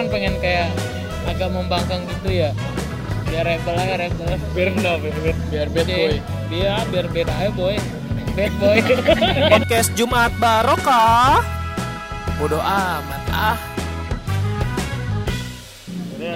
kan 0.00 0.08
pengen 0.08 0.34
kayak 0.40 0.72
agak 1.28 1.52
membangkang 1.52 2.00
gitu 2.08 2.32
ya 2.32 2.50
biar 3.28 3.44
rebel 3.44 3.76
aja 3.76 3.94
rebel 4.00 4.32
Biar 4.56 4.68
kenapa? 4.72 5.06
Biar 5.12 5.36
Biar 5.52 5.68
bad 5.68 5.86
boy. 5.86 6.14
biar 6.48 6.82
biar 6.88 7.06
beda 7.12 7.32
aja 7.36 7.52
boy 7.52 7.76
bad 8.32 8.52
boy 8.56 8.78
Podcast 9.52 9.92
Jumat 9.92 10.32
Barokah. 10.40 11.44
Bodoh 12.40 12.64
amat 12.64 13.24
ah. 13.28 13.56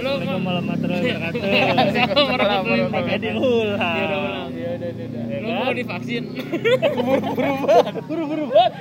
Assalamualaikum 0.05 0.45
warahmatullahi 0.45 1.01
wabarakatuh. 1.09 1.41
Assalamualaikum 1.41 2.29
warahmatullahi 2.29 2.85
Pakai 2.85 3.17
wabarakatuh. 3.17 3.25
diulang. 3.25 3.81
Iya, 3.81 4.05
udah 4.05 4.19
ulang. 4.21 4.49
Iya, 4.53 4.69
udah, 4.69 4.89
udah, 4.91 5.05
udah. 5.05 5.23
Ya 5.25 5.39
lu 5.41 5.49
kan? 5.49 5.57
mau 5.57 5.73
divaksin 5.73 6.23
Buru-buru 6.95 7.53
banget. 7.65 7.95
Buru-buru 8.05 8.45
banget. 8.47 8.73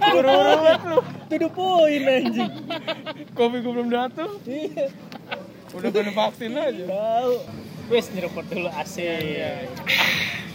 Buru-buru 0.00 0.52
banget 0.56 0.80
lu. 0.82 0.98
To 1.04 1.34
the 1.36 1.48
point 1.50 2.04
anjing. 2.08 2.52
Kopi 3.36 3.56
gue 3.60 3.72
belum 3.76 3.88
datang. 3.92 4.30
Iya. 4.42 4.84
Udah 5.70 5.88
kena 5.92 6.12
vaksin 6.16 6.50
aja. 6.56 6.84
Tahu. 6.88 7.32
Wes 7.90 8.06
nyeruput 8.08 8.44
dulu 8.48 8.68
asik. 8.72 9.20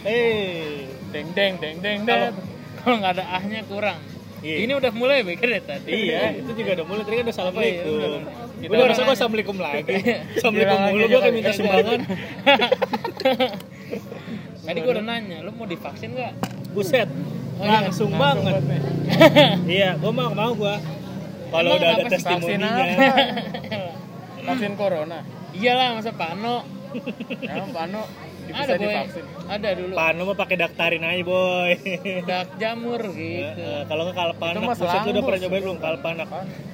Hei. 0.02 0.90
Deng 1.14 1.28
deng 1.32 1.54
deng 1.62 1.76
deng 1.78 1.98
kalau 2.02 2.28
deng. 2.28 2.34
kalau 2.82 2.96
nggak 2.98 3.12
ada 3.14 3.24
ahnya 3.30 3.62
kurang 3.62 4.02
Iya. 4.36 4.56
ini 4.62 4.72
udah 4.76 4.92
mulai 4.92 5.24
pikir 5.24 5.48
ya 5.48 5.60
tadi 5.64 5.90
Iya, 5.90 6.38
itu 6.38 6.52
juga 6.52 6.76
udah 6.76 6.86
mulai 6.86 7.02
tadi 7.02 7.14
kan 7.16 7.24
udah 7.24 7.34
assalamualaikum. 7.34 7.88
Iya, 7.88 8.08
Udah 8.56 8.82
harusnya 8.82 8.82
orang- 8.82 9.04
gua 9.04 9.14
assalamualaikum 9.14 9.56
lagi. 9.58 9.92
Iya. 9.96 10.16
Assalamualaikum 10.32 10.78
mulu 10.86 11.04
gua 11.06 11.20
kayak 11.20 11.34
minta 11.34 11.50
sumbangan. 11.52 12.00
tadi 14.66 14.78
gua 14.82 14.92
udah 14.92 15.04
nanya 15.04 15.36
lu 15.40 15.50
mau 15.52 15.64
divaksin 15.64 16.10
nggak 16.12 16.32
Buset. 16.72 17.08
Oh, 17.56 17.64
iya. 17.64 17.78
Langsung 17.82 18.10
banget. 18.12 18.60
Iya, 19.70 19.96
gua 19.96 20.10
mau 20.10 20.30
mau 20.32 20.52
gua. 20.52 20.76
Kalau 21.46 21.70
udah 21.72 21.88
ada 21.94 22.04
testimoninya. 22.06 22.70
Vaksin 24.42 24.74
corona. 24.74 25.18
iyalah 25.52 25.96
masa 25.96 26.12
pano 26.12 26.62
Emang 27.42 27.72
Pano 27.72 28.02
ada 28.48 28.72
boy 28.72 28.86
divaksin. 28.86 29.24
ada 29.46 29.68
dulu 29.72 29.92
Panu 29.92 30.22
mah 30.22 30.36
pakai 30.36 30.56
daktarin 30.56 31.02
aja, 31.02 31.22
boy. 31.22 31.72
dak 32.22 32.48
jamur 32.56 33.02
gitu 33.08 33.60
eh, 33.60 33.82
Kalau 33.84 34.02
nggak 34.04 34.16
kalpanak, 34.16 34.60
buset 34.68 35.00
lu 35.00 35.10
udah 35.10 35.22
pernah 35.22 35.40
nyobain 35.40 35.62
belum 35.62 35.78
kalpanak? 35.78 36.28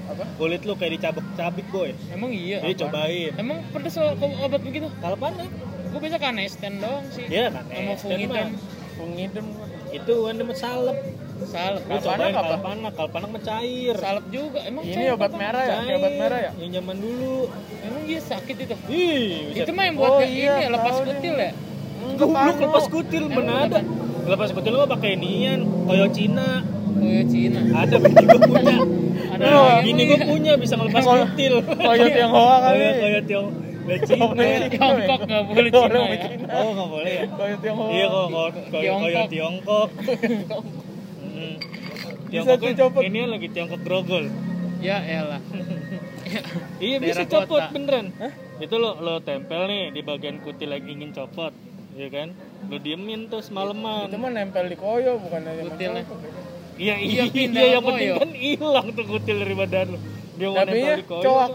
Apa? 0.05 0.25
Kulit 0.35 0.63
lu 0.63 0.73
kayak 0.75 0.93
dicabik-cabik, 0.97 1.67
boy. 1.69 1.91
emang 2.09 2.31
iya 2.31 2.59
Jadi 2.61 2.75
cobain. 2.79 3.31
emang 3.37 3.59
pedes 3.71 3.97
obat 3.97 4.61
begitu 4.61 4.87
Kalpanak? 4.99 5.49
gua 5.89 6.01
biasa 6.01 6.17
kanesten 6.17 6.73
doang 6.79 7.05
sih 7.09 7.25
Iya 7.27 7.47
kan. 7.51 7.65
sama 7.67 7.93
fungidem 7.97 8.49
Pengidem 8.93 9.47
gua. 9.51 9.67
Itu 9.91 10.15
kan 10.25 10.35
demet 10.35 10.57
salep. 10.57 10.97
Salep 11.45 11.83
Lu 11.83 11.91
Kalpanak 11.91 12.03
cobain 12.05 12.33
apa? 12.33 12.43
kalpanak, 12.45 12.93
kalpanak 12.95 13.29
mah 13.29 13.43
cair. 13.43 13.95
salep 13.97 14.25
juga 14.29 14.59
emang 14.63 14.83
Ini 14.83 14.93
cair 14.93 15.11
obat 15.13 15.33
merah 15.33 15.63
ya? 15.63 15.77
Kayak 15.79 15.99
obat 15.99 16.15
merah 16.17 16.39
ya? 16.39 16.51
Yang 16.57 16.71
zaman 16.75 16.97
dulu. 16.99 17.37
emang 17.83 18.03
iya 18.05 18.21
sakit 18.21 18.57
itu 18.59 18.75
Ih, 18.89 19.27
itu 19.55 19.71
mah 19.71 19.85
yang 19.85 19.97
buat 19.97 20.11
Oh, 20.11 20.21
iya, 20.21 20.55
ini 20.59 20.67
lepas 20.69 20.93
tahu 20.93 21.01
deh. 21.01 21.11
kutil 21.13 21.37
ya 21.37 21.51
Pano. 22.03 22.59
lepas 22.61 22.85
kutil 22.89 23.25
mana 23.27 23.53
ada? 23.65 23.81
Lepas 24.25 24.49
kutil 24.51 24.75
mah 24.75 24.89
pakai 24.89 25.13
nian, 25.15 25.61
koyo 25.85 26.07
Cina. 26.09 26.63
oh 26.93 27.09
ya 27.09 27.23
Cina 27.25 27.61
Ada 27.77 27.97
bini 27.97 28.23
gua 28.23 28.39
punya. 28.41 28.77
ada 29.33 29.43
Oh, 29.45 29.67
lagi 29.69 29.83
bini 29.85 30.03
gua 30.05 30.19
punya 30.21 30.53
bisa 30.57 30.75
ngelepas 30.75 31.03
Koyo- 31.03 31.27
kutil. 31.27 31.55
Koyo 31.65 32.07
Tionghoa 32.09 32.57
kali. 32.61 32.79
Koyo 32.79 32.93
koyo 33.01 33.21
Tiong. 33.25 33.49
Koyo 33.83 33.99
Cina. 34.01 34.25
Koyo- 34.29 34.69
Tiongkok 34.69 35.21
nggak 35.23 35.43
boleh 35.45 35.71
Cina 35.71 36.07
ya. 36.07 36.27
Oh, 36.53 36.71
nggak 36.71 36.89
boleh 36.89 37.13
ya? 37.13 37.25
Koyo 37.33 37.55
Tionghoa. 37.59 37.89
Iya 37.89 38.07
kok 38.07 38.27
koyo 38.29 38.51
koyo 38.69 38.93
koyo 39.01 39.21
Tiongkok. 39.29 39.89
Tiongkok. 42.33 42.57
Bisa 42.57 42.67
kan 42.67 42.81
copot. 42.81 43.03
ini 43.05 43.21
lagi 43.25 43.47
Tiongkok 43.47 43.81
grogol. 43.81 44.25
ya 44.81 44.99
elah 44.99 45.39
Iya 46.81 46.97
bisa 46.99 47.23
Daerah 47.23 47.27
copot 47.29 47.61
kota. 47.61 47.71
beneran. 47.71 48.07
Itu 48.57 48.75
lo 48.77 48.97
lo 48.97 49.21
tempel 49.21 49.63
nih 49.65 49.83
di 49.91 50.01
bagian 50.01 50.41
kutil 50.41 50.71
lagi 50.71 50.91
ingin 50.91 51.13
copot, 51.13 51.53
ya 51.93 52.09
kan? 52.09 52.33
Lo 52.67 52.77
diemin 52.77 53.29
tuh 53.29 53.39
semalaman. 53.39 54.09
Itu 54.09 54.17
mah 54.17 54.31
nempel 54.33 54.67
di 54.67 54.75
koyo 54.75 55.19
bukan 55.19 55.41
yang 55.45 55.69
Kutilnya. 55.69 56.03
Iya 56.73 56.95
Iya, 56.97 56.97
iya, 56.97 57.23
pindah 57.29 57.65
yang 57.69 57.85
penting 57.85 58.11
kan 58.17 58.31
hilang 58.33 58.87
tuh 58.91 59.05
kutil 59.05 59.37
dari 59.37 59.55
badan 59.55 59.87
lo. 59.93 59.99
Dia 60.33 60.47
mau 60.49 60.57
Tapi 60.57 60.71
nempel 60.73 60.89
ya, 60.89 60.95
di 60.97 61.05
koyo. 61.05 61.23
coak. 61.23 61.51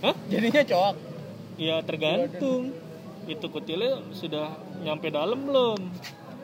Hah? 0.00 0.14
Jadinya 0.26 0.62
coak. 0.64 0.96
Ya 1.54 1.76
tergantung. 1.84 2.62
Itu 3.22 3.46
kutilnya 3.46 3.92
sudah 4.10 4.46
nyampe 4.80 5.06
dalam 5.08 5.44
belum? 5.44 5.78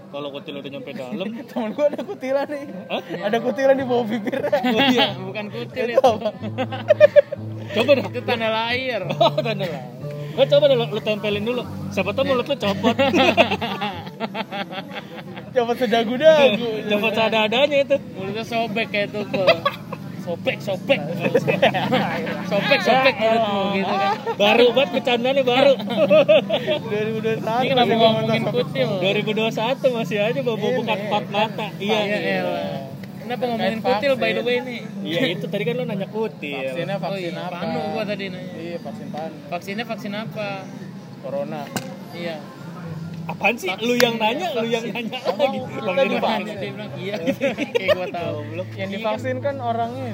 Kalau 0.09 0.29
kutil 0.33 0.55
udah 0.57 0.71
nyampe 0.73 0.91
dalam, 0.97 1.27
Temen 1.53 1.71
gua 1.77 1.85
ada 1.93 2.01
kutilan 2.01 2.47
nih. 2.49 2.65
Hah? 2.89 3.03
Ada 3.29 3.39
kutilan 3.45 3.75
di 3.77 3.85
bawah 3.85 4.07
bibir. 4.09 4.41
oh 4.41 4.81
iya. 4.89 5.07
bukan 5.29 5.45
kutil 5.53 5.87
Itu 5.93 6.01
apa? 6.01 6.31
Coba 7.77 7.91
dah. 8.01 8.05
itu 8.09 8.21
tanda 8.25 8.49
lahir 8.49 9.05
Oh, 9.21 9.37
tanda 9.45 9.69
lah. 9.69 9.83
Lo 10.39 10.43
coba 10.47 10.65
deh 10.71 10.77
lo, 10.79 10.87
lo 10.89 11.01
tempelin 11.05 11.45
dulu. 11.45 11.63
Siapa 11.93 12.17
tahu 12.17 12.25
mulut 12.33 12.47
lo 12.49 12.57
copot. 12.57 12.97
Coba 15.53 15.73
sedagu-dagu. 15.77 16.69
copot 16.89 17.13
seadanya 17.13 17.77
itu. 17.85 17.97
mulutnya 18.17 18.45
sobek 18.47 18.87
kayak 18.89 19.13
tukul 19.13 19.45
sobek 20.29 20.59
sobek 20.61 21.01
sobek 22.45 22.81
sobek 22.81 23.15
mulutmu 23.17 23.61
gitu 23.75 23.95
kan 23.95 24.13
Baru 24.37 24.65
banget 24.71 24.91
bercandanya 24.95 25.43
baru. 25.43 25.73
2021. 25.75 27.41
ini 27.41 27.67
kenapa 27.67 27.93
ngomongin 27.95 28.43
kutil 28.47 28.89
2021 29.01 29.97
masih 29.97 30.19
aja 30.21 30.41
bawa 30.41 30.57
Ini. 30.59 30.77
bukan 30.77 30.99
empat 31.03 31.25
mata. 31.29 31.67
iya 31.79 31.99
Iya. 32.01 32.19
elah 32.39 32.67
kenapa 33.19 33.43
ngomongin 33.47 33.81
kutil 33.81 34.13
by 34.15 34.31
the 34.31 34.43
way 34.43 34.57
nih 34.61 34.81
Iya 35.01 35.23
itu 35.33 35.47
tadi 35.47 35.63
kan 35.63 35.75
lo 35.75 35.85
nanya 35.85 36.07
kutil. 36.07 36.61
Vaksinnya 36.61 36.95
oh 36.95 37.01
vaksin 37.03 37.33
iya 37.33 37.43
apa? 37.43 37.57
panu 37.59 37.79
gua 37.91 38.03
tadi 38.05 38.25
nanya 38.27 38.53
Iya, 38.55 38.77
vaksin 38.79 39.07
pan. 39.09 39.31
vaksinnya 39.49 39.85
vaksin 39.85 40.13
apa 40.13 40.49
Corona. 41.19 41.63
iya 42.13 42.37
Apaan 43.29 43.55
sih? 43.55 43.69
Lu 43.79 43.93
yang 43.95 44.17
nanya, 44.17 44.57
lu 44.57 44.65
yang 44.65 44.89
nanya 44.89 45.21
lagi. 45.21 45.59
kita 45.61 45.85
Vaksin 45.85 46.09
divaksin. 46.09 46.19
apaan? 46.19 46.41
dia 46.41 46.71
bilang 46.71 46.91
iya 46.97 47.15
kayak 47.71 47.89
gua 47.93 48.07
tahu 48.11 48.37
Goblok. 48.43 48.69
Yang 48.75 48.89
divaksin 48.91 49.37
kan 49.39 49.57
orang 49.59 49.91
ini, 49.95 50.13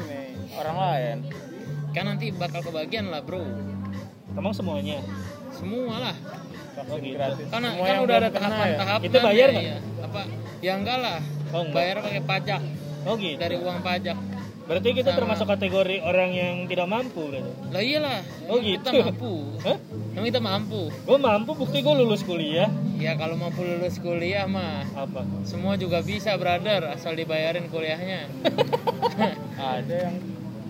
orang 0.52 0.76
lain. 0.76 1.18
kan 1.90 2.04
nanti 2.04 2.26
bakal 2.30 2.60
kebagian 2.60 3.06
lah 3.06 3.22
bro 3.22 3.38
Emang 4.34 4.50
semuanya? 4.50 4.98
semua 5.48 5.94
lah 6.00 6.16
Oh, 6.84 6.98
gitu. 6.98 7.14
karena 7.14 7.70
Semua 7.70 7.86
kan 7.86 7.96
udah 8.02 8.16
ada 8.16 8.28
belum 8.28 8.34
kena 8.34 8.50
ya? 8.50 8.58
tahapan-tahapan 8.74 9.06
Itu 9.06 9.18
bayar 9.22 9.48
nggak? 9.48 9.62
ya. 9.64 9.76
apa 10.02 10.20
ya 10.58 10.72
enggak 10.74 10.98
lah 10.98 11.18
Oh, 11.46 11.60
enggak. 11.62 11.70
bayar 11.72 11.96
pakai 12.02 12.22
pajak 12.24 12.60
Oh 13.00 13.14
gitu. 13.14 13.38
dari 13.38 13.56
uang 13.56 13.78
pajak 13.78 14.16
Berarti 14.64 14.96
kita 14.96 15.12
Sama. 15.12 15.18
termasuk 15.18 15.46
kategori 15.46 15.96
orang 16.00 16.30
yang 16.32 16.54
tidak 16.64 16.88
mampu 16.88 17.20
berarti. 17.22 17.52
lah 17.68 17.82
iyalah 17.82 18.18
Oh, 18.44 18.56
Emang 18.56 18.64
kita 18.64 18.88
gitu. 18.88 19.02
mampu 19.04 19.32
Hah? 19.66 19.78
emang 20.10 20.26
kita 20.26 20.40
mampu 20.40 20.80
Gue 20.88 21.18
mampu 21.18 21.50
bukti 21.52 21.78
gue 21.78 21.94
lulus 21.94 22.22
kuliah. 22.22 22.70
ya 22.96 23.12
kalau 23.12 23.34
mampu 23.34 23.60
lulus 23.60 23.98
kuliah 23.98 24.46
mah 24.46 24.88
Apa? 24.94 25.20
semua 25.42 25.74
juga 25.74 26.00
bisa 26.00 26.32
brother 26.34 26.88
asal 26.88 27.12
dibayarin 27.12 27.68
kuliahnya 27.68 28.24
Ada 29.76 29.96
yang 30.08 30.16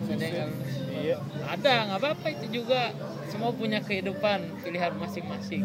ada 0.05 0.27
yang 0.27 0.51
iya. 0.95 1.17
ada 1.45 1.73
nggak 1.87 1.99
apa-apa 1.99 2.27
itu 2.31 2.61
juga 2.61 2.93
semua 3.27 3.51
punya 3.51 3.81
kehidupan 3.81 4.61
pilihan 4.61 4.93
masing-masing 4.95 5.65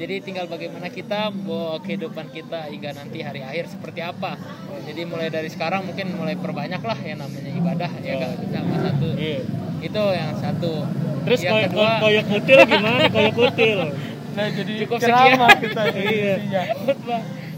jadi 0.00 0.14
tinggal 0.18 0.46
bagaimana 0.46 0.88
kita 0.88 1.28
bawa 1.30 1.76
kehidupan 1.78 2.32
kita 2.32 2.66
hingga 2.66 2.90
nanti 2.90 3.20
hari 3.20 3.40
akhir 3.40 3.68
seperti 3.68 4.00
apa 4.00 4.40
jadi 4.82 5.04
mulai 5.04 5.28
dari 5.28 5.46
sekarang 5.46 5.84
mungkin 5.84 6.08
mulai 6.10 6.34
perbanyak 6.34 6.80
lah 6.80 6.96
yang 6.98 7.20
namanya 7.20 7.52
ibadah 7.52 7.90
ya 8.00 8.14
kan 8.16 8.30
sama 8.42 8.76
satu 8.80 9.08
Iya. 9.12 9.40
itu 9.80 10.02
yang 10.10 10.30
satu 10.34 10.72
Terus 11.20 11.40
yang 11.42 11.60
kedua 11.62 12.00
koyo 12.00 12.22
kutil 12.24 12.58
gimana? 12.64 13.04
Koyo 13.06 13.30
kutil. 13.30 13.80
Nah, 14.30 14.46
jadi 14.48 14.72
Cukup 14.80 15.02
sekian. 15.02 15.36
kita 15.58 15.82
Iya. 16.06 16.34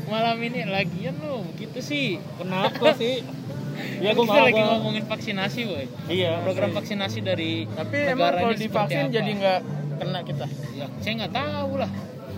malam 0.05 0.37
ini 0.41 0.65
lagian 0.67 1.15
lo 1.21 1.45
begitu 1.47 1.79
sih 1.79 2.07
Kenapa 2.35 2.91
sih? 2.99 3.21
Ya 3.99 4.11
gue 4.11 4.25
kita 4.25 4.41
lagi 4.43 4.57
gua. 4.59 4.69
ngomongin 4.77 5.05
vaksinasi 5.05 5.61
boy 5.65 5.85
Iya. 6.07 6.43
program 6.43 6.73
vaksinasi 6.73 7.19
dari 7.21 7.65
Tapi 7.67 7.97
emang 8.05 8.19
negara 8.19 8.37
kalau 8.37 8.51
ini 8.51 8.59
seperti 8.59 8.67
divaksin 8.67 9.05
jadi 9.11 9.31
nggak 9.33 9.61
kena 9.95 10.21
kita. 10.23 10.47
ya 10.73 10.87
saya 10.99 11.13
nggak 11.15 11.35
tahu 11.35 11.73
lah 11.79 11.91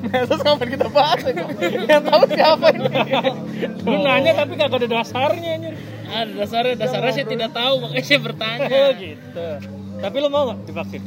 Terus 0.05 0.41
ngapain 0.45 0.71
kita 0.71 0.89
bahas 0.93 1.21
itu? 1.25 1.45
Yang 1.89 2.03
tahu 2.09 2.23
siapa 2.29 2.67
ini? 2.75 2.89
Lu 3.85 3.97
nanya 4.05 4.33
tapi 4.37 4.53
kagak 4.59 4.79
ada 4.85 4.89
dasarnya 5.01 5.51
anjir. 5.57 5.75
ada 6.05 6.33
dasarnya 6.37 6.75
dasarnya 6.79 7.13
saya 7.17 7.27
tidak 7.27 7.51
tahu 7.51 7.75
makanya 7.83 8.05
saya 8.05 8.21
bertanya 8.21 8.69
Oh 8.69 8.91
gitu. 9.01 9.49
Tapi 10.05 10.17
lu 10.21 10.29
mau 10.29 10.53
gak 10.53 10.59
divaksin? 10.69 11.03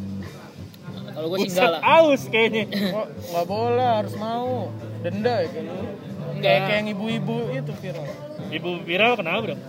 kalau 1.17 1.33
gue 1.33 1.49
sih 1.49 1.57
enggak 1.57 1.69
lah 1.73 1.81
Aus 1.81 2.23
kayaknya. 2.29 2.63
Kok 2.69 3.07
nggak 3.09 3.45
boleh, 3.49 3.89
harus 3.89 4.13
mau. 4.21 4.69
Denda 5.01 5.35
ya 5.41 5.49
kan. 5.49 5.63
Enggak. 5.65 6.41
Kayak 6.45 6.61
kayak 6.61 6.77
yang 6.77 6.89
ibu-ibu 6.94 7.38
itu 7.57 7.71
viral. 7.81 8.05
Ibu 8.53 8.69
viral 8.85 9.11
kenapa 9.17 9.44
dong? 9.49 9.61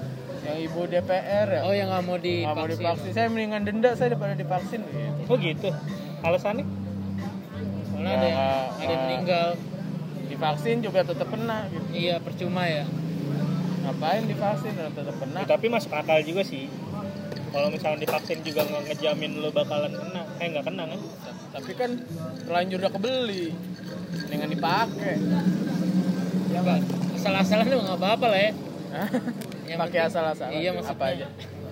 Yang 0.45 0.59
ibu 0.69 0.81
DPR 0.85 1.49
ya. 1.49 1.61
oh 1.65 1.73
yang 1.73 1.89
nggak 1.89 2.05
mau 2.05 2.17
Nggak 2.21 2.53
mau 2.53 2.69
divaksin 2.69 2.85
divaksin. 2.85 3.11
Saya 3.17 3.27
mendingan 3.33 3.63
denda 3.65 3.91
saya 3.97 4.09
daripada 4.13 4.37
divaksin 4.37 4.81
gitu. 4.85 5.21
Oh 5.25 5.37
gitu. 5.41 5.71
Alasannya? 6.21 6.65
Soalnya 7.99 8.15
ada 8.15 8.25
yang 8.25 8.39
Ya, 8.39 8.55
ada 8.79 8.87
yang 8.89 9.03
meninggal 9.05 9.49
Divaksin 10.29 10.79
juga 10.79 11.01
tetap 11.03 11.27
kena 11.27 11.67
gitu. 11.67 11.87
iya 11.91 12.17
percuma 12.19 12.63
ya 12.63 12.85
Ngapain 13.81 14.23
divaksin 14.23 14.71
tetap 14.77 15.17
kena? 15.17 15.39
Ya, 15.39 15.47
tapi 15.49 15.67
masuk 15.67 15.91
akal 15.91 16.21
juga 16.21 16.43
sih. 16.43 16.69
kalau 17.49 17.69
misalnya 17.69 17.99
divaksin 17.99 18.39
juga 18.41 18.61
nggak 18.63 18.83
ngejamin 18.87 19.33
lu 19.35 19.49
bakalan 19.49 19.89
kena 19.91 20.21
eh 20.37 20.47
nggak 20.47 20.65
kena 20.65 20.83
kan 20.87 21.01
Tapi 21.51 21.71
kan 21.73 21.91
terlanjur 22.39 22.79
udah 22.79 22.93
kebeli. 22.93 23.57
Dengan 24.25 24.47
dipakai. 24.47 25.17
ya 26.49 26.61
Pak. 26.61 26.79
asal-asalan 27.15 27.65
tuh 27.67 27.81
nggak 27.81 27.99
apa-apa 27.99 28.27
lah 28.27 28.39
ya 28.39 28.53
Yang 29.67 29.79
Pakai 29.81 30.01
asal-asalan. 30.03 30.53
iya 30.55 30.71
maksudnya 30.71 30.95
Apa 30.95 31.07
aja. 31.09 31.27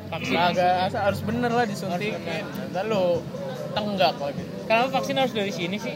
vaksin 0.06 0.36
Agak 0.38 0.72
asal 0.82 1.00
harus 1.02 1.20
bener 1.20 1.50
lah 1.50 1.64
disuntikin. 1.64 2.44
Ntar 2.72 2.84
lu 2.86 3.20
tenggak 3.70 4.16
lagi. 4.16 4.44
Kenapa 4.66 4.88
vaksin 4.92 5.14
harus 5.14 5.30
dari 5.30 5.50
sini 5.50 5.78
sih. 5.78 5.94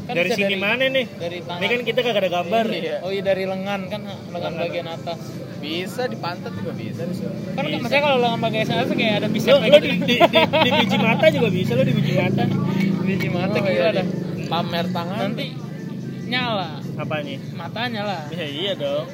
Kan 0.00 0.14
dari 0.16 0.28
bisa 0.28 0.38
sini 0.38 0.54
mana 0.56 0.84
nih? 0.86 1.06
dari 1.12 1.38
tangan. 1.40 1.60
ini 1.60 1.66
kan 1.66 1.80
kita 1.82 1.98
kagak 2.00 2.20
ada 2.20 2.30
gambar. 2.32 2.64
Iya. 2.68 2.96
oh 3.00 3.10
iya 3.10 3.22
dari 3.22 3.44
lengan 3.44 3.80
kan 3.86 4.00
lengan 4.28 4.52
bagian 4.56 4.86
atas. 4.86 5.18
Bisa 5.60 6.02
di 6.04 6.16
pantat 6.16 6.52
juga 6.52 6.72
bisa. 6.72 7.02
Disuntik. 7.04 7.52
kan 7.52 7.64
maksudnya 7.68 8.02
kalau 8.02 8.18
lengan 8.18 8.40
bagian 8.40 8.66
atas 8.66 8.88
kayak 8.90 9.14
ada 9.18 9.28
bisa 9.28 9.48
lu 9.52 9.60
di, 9.60 9.70
di, 9.70 10.16
di, 10.16 10.16
di 10.40 10.70
biji 10.74 10.96
mata 10.96 11.26
juga 11.28 11.48
bisa 11.48 11.72
lu 11.74 11.82
di 11.82 11.94
biji 11.94 12.12
mata. 12.16 12.42
Biji 13.00 13.28
mata 13.28 13.56
Oh, 13.56 13.62
gila 13.62 13.90
dah 13.92 14.06
di- 14.06 14.48
Pamer 14.48 14.86
tangan. 14.90 15.18
nanti 15.20 15.46
nyala. 16.26 16.70
Apanya? 16.96 17.36
Matanya 17.54 18.02
lah. 18.02 18.22
Ya 18.30 18.46
iya 18.46 18.72
dong. 18.74 19.06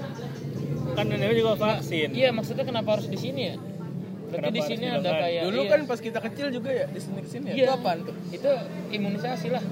Kan 0.92 1.06
ini 1.06 1.34
juga 1.34 1.52
vaksin. 1.54 2.08
Iya 2.10 2.32
maksudnya 2.32 2.64
kenapa 2.64 2.96
harus 2.96 3.06
di 3.06 3.18
sini 3.18 3.52
ya 3.52 3.56
berarti 4.28 4.50
di 4.50 4.62
sini 4.62 4.84
di 4.84 4.90
ada 4.92 5.10
kayak 5.16 5.42
Dulu 5.44 5.60
iya. 5.60 5.70
kan 5.70 5.80
pas 5.84 5.98
kita 5.98 6.18
kecil 6.20 6.46
juga 6.50 6.70
ya 6.70 6.86
disuntik 6.88 7.26
sini 7.26 7.46
ya. 7.46 7.54
Iya. 7.54 7.64
Itu 7.64 7.72
apaan 7.74 7.98
tuh? 8.02 8.14
itu 8.28 8.50
imunisasi 8.90 9.48
lah 9.48 9.64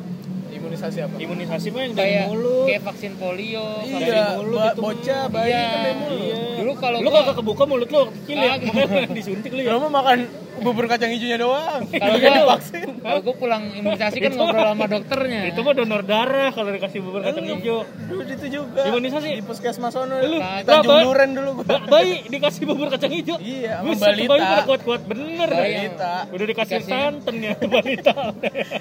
Imunisasi 0.47 0.99
apa? 1.01 1.17
imunisasi 1.19 1.67
mah 1.69 1.83
yang 1.83 1.93
dari 1.93 2.15
kayak 2.15 2.27
mulut 2.29 2.65
kayak 2.65 2.83
vaksin 2.85 3.12
polio 3.17 3.67
vaksin 3.83 4.06
Iya, 4.06 4.23
mulut 4.37 4.55
ba- 4.56 4.71
itu 4.71 4.81
bocah 4.81 5.23
bayi 5.29 5.51
Iya. 5.51 5.62
kan 5.65 5.79
dari 5.81 5.97
mulut. 5.99 6.23
Iya. 6.25 6.43
dulu 6.55 6.73
kalau 6.77 6.97
lu 6.97 7.05
gua 7.05 7.19
kagak 7.19 7.37
kebuka 7.37 7.65
mulut 7.67 7.89
lu 7.89 7.99
waktu 7.99 8.15
kecil 8.17 8.37
ya 8.37 8.51
makanya 8.55 9.09
disuntik 9.12 9.51
lu 9.51 9.61
ya 9.61 9.71
Lu 9.71 9.79
mah 9.81 9.93
makan 9.93 10.19
bubur 10.56 10.87
kacang 10.87 11.09
hijaunya 11.09 11.35
doang. 11.37 11.83
kalau 11.89 12.15
Nggak 12.15 12.21
gua 12.23 12.39
divaksin. 12.39 12.89
kalau 12.97 13.19
gua 13.21 13.35
pulang 13.35 13.62
imunisasi 13.73 14.19
kan 14.19 14.33
ngobrol 14.33 14.67
sama 14.67 14.87
dokternya 14.87 15.41
itu 15.47 15.61
mah 15.61 15.73
donor 15.73 16.03
darah 16.03 16.51
kalau 16.51 16.71
dikasih 16.71 16.99
bubur 17.01 17.21
kacang 17.21 17.45
hijau 17.45 17.83
Dulu 18.05 18.23
itu 18.25 18.47
juga. 18.49 18.81
Imunisasi? 18.85 19.29
di 19.33 19.43
puskesmas 19.43 19.91
sono. 19.91 20.15
Lu, 20.17 20.39
di 20.39 20.62
Tanjung 20.62 21.01
Duren 21.03 21.31
dulu 21.33 21.51
gua. 21.56 21.65
Ba- 21.67 21.85
bayi 21.91 22.23
dikasih 22.25 22.62
bubur 22.65 22.87
kacang 22.89 23.11
hijau 23.11 23.37
Iya, 23.37 23.81
sama 23.81 23.91
tuh 23.91 24.01
bayi 24.01 24.25
balita. 24.25 24.47
pada 24.47 24.62
kuat-kuat 24.65 25.03
bener. 25.05 25.49
Balita. 25.49 26.12
udah 26.29 26.47
dikasih 26.47 26.79
santan 26.81 27.35
ya 27.37 27.53
balita 27.59 28.15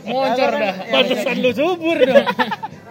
Kagak 0.04 0.50
dah 0.52 0.76
pantesan 0.88 1.36
lu 1.40 1.52
subur 1.52 1.98
dong 2.00 2.26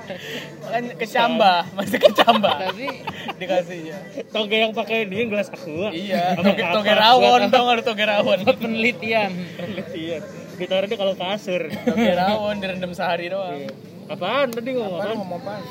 Kan 0.65 0.83
kecambah, 0.95 1.59
masih 1.73 1.99
kecambah. 1.99 2.55
tapi 2.61 2.89
Dikasihnya. 3.35 3.97
toge 4.29 4.57
yang 4.59 4.73
pakai 4.73 5.05
ini 5.05 5.27
gelas 5.27 5.49
aqua 5.49 5.91
Iya, 5.91 6.35
toge, 6.35 6.63
toge 6.63 6.93
rawon 6.93 7.41
dong, 7.49 7.67
ada 7.69 7.83
toge 7.83 8.03
rawon. 8.03 8.39
buat 8.41 8.59
penelitian 8.59 9.31
iya 9.93 10.19
ditaruhnya 10.53 10.95
kalau 10.95 11.15
kasur 11.15 11.63
Toge 11.67 12.13
rawon 12.13 12.55
direndam 12.57 12.93
sehari 12.93 13.27
doang. 13.27 13.57
Iya. 13.59 13.71
apaan 14.09 14.49
tadi 14.49 14.71
ngomong 14.73 14.99
Apaan 14.99 15.17
ngomong 15.17 15.41
apaan? 15.41 15.63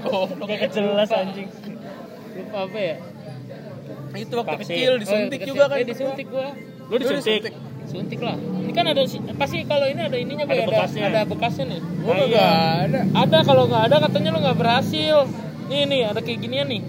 Goblok. 0.00 0.46
Gak 0.46 0.70
jelas 0.70 1.08
anjing 1.10 1.48
lupa 2.34 2.58
apa 2.62 2.78
ya 2.78 2.96
Itu 4.14 4.34
waktu 4.36 4.50
Vaksin. 4.52 4.70
kecil 4.70 4.92
disuntik 4.96 5.38
Oh, 5.40 5.46
juga 5.48 5.64
kan. 5.66 5.76
eh, 5.76 5.84
disuntik 5.84 6.26
gua 6.28 6.48
lu 6.84 6.94
disuntik 6.96 7.54
suntik 7.86 8.18
lah 8.18 8.34
ini 8.34 8.72
kan 8.72 8.86
ada 8.86 9.02
si- 9.04 9.22
pasti 9.32 9.62
kalau 9.62 9.84
ini 9.84 10.00
ada 10.02 10.16
ininya 10.16 10.42
Ada 10.42 10.50
Boy, 10.50 10.58
ada 10.58 10.68
bekasnya. 10.68 11.02
ada 11.06 11.20
bekasnya 11.24 11.64
nih 11.68 11.80
Gua 11.98 12.14
kagak 12.16 12.50
ada. 12.82 13.00
ada 13.14 13.38
kalau 13.42 13.62
nggak 13.66 13.82
ada 13.84 13.96
katanya 14.02 14.28
lu 14.30 14.38
nggak 14.40 14.56
berhasil 14.56 15.16
nih 15.64 15.82
nih 15.84 16.00
ada 16.06 16.20
kayak 16.20 16.38
ginian 16.40 16.66
nih 16.66 16.82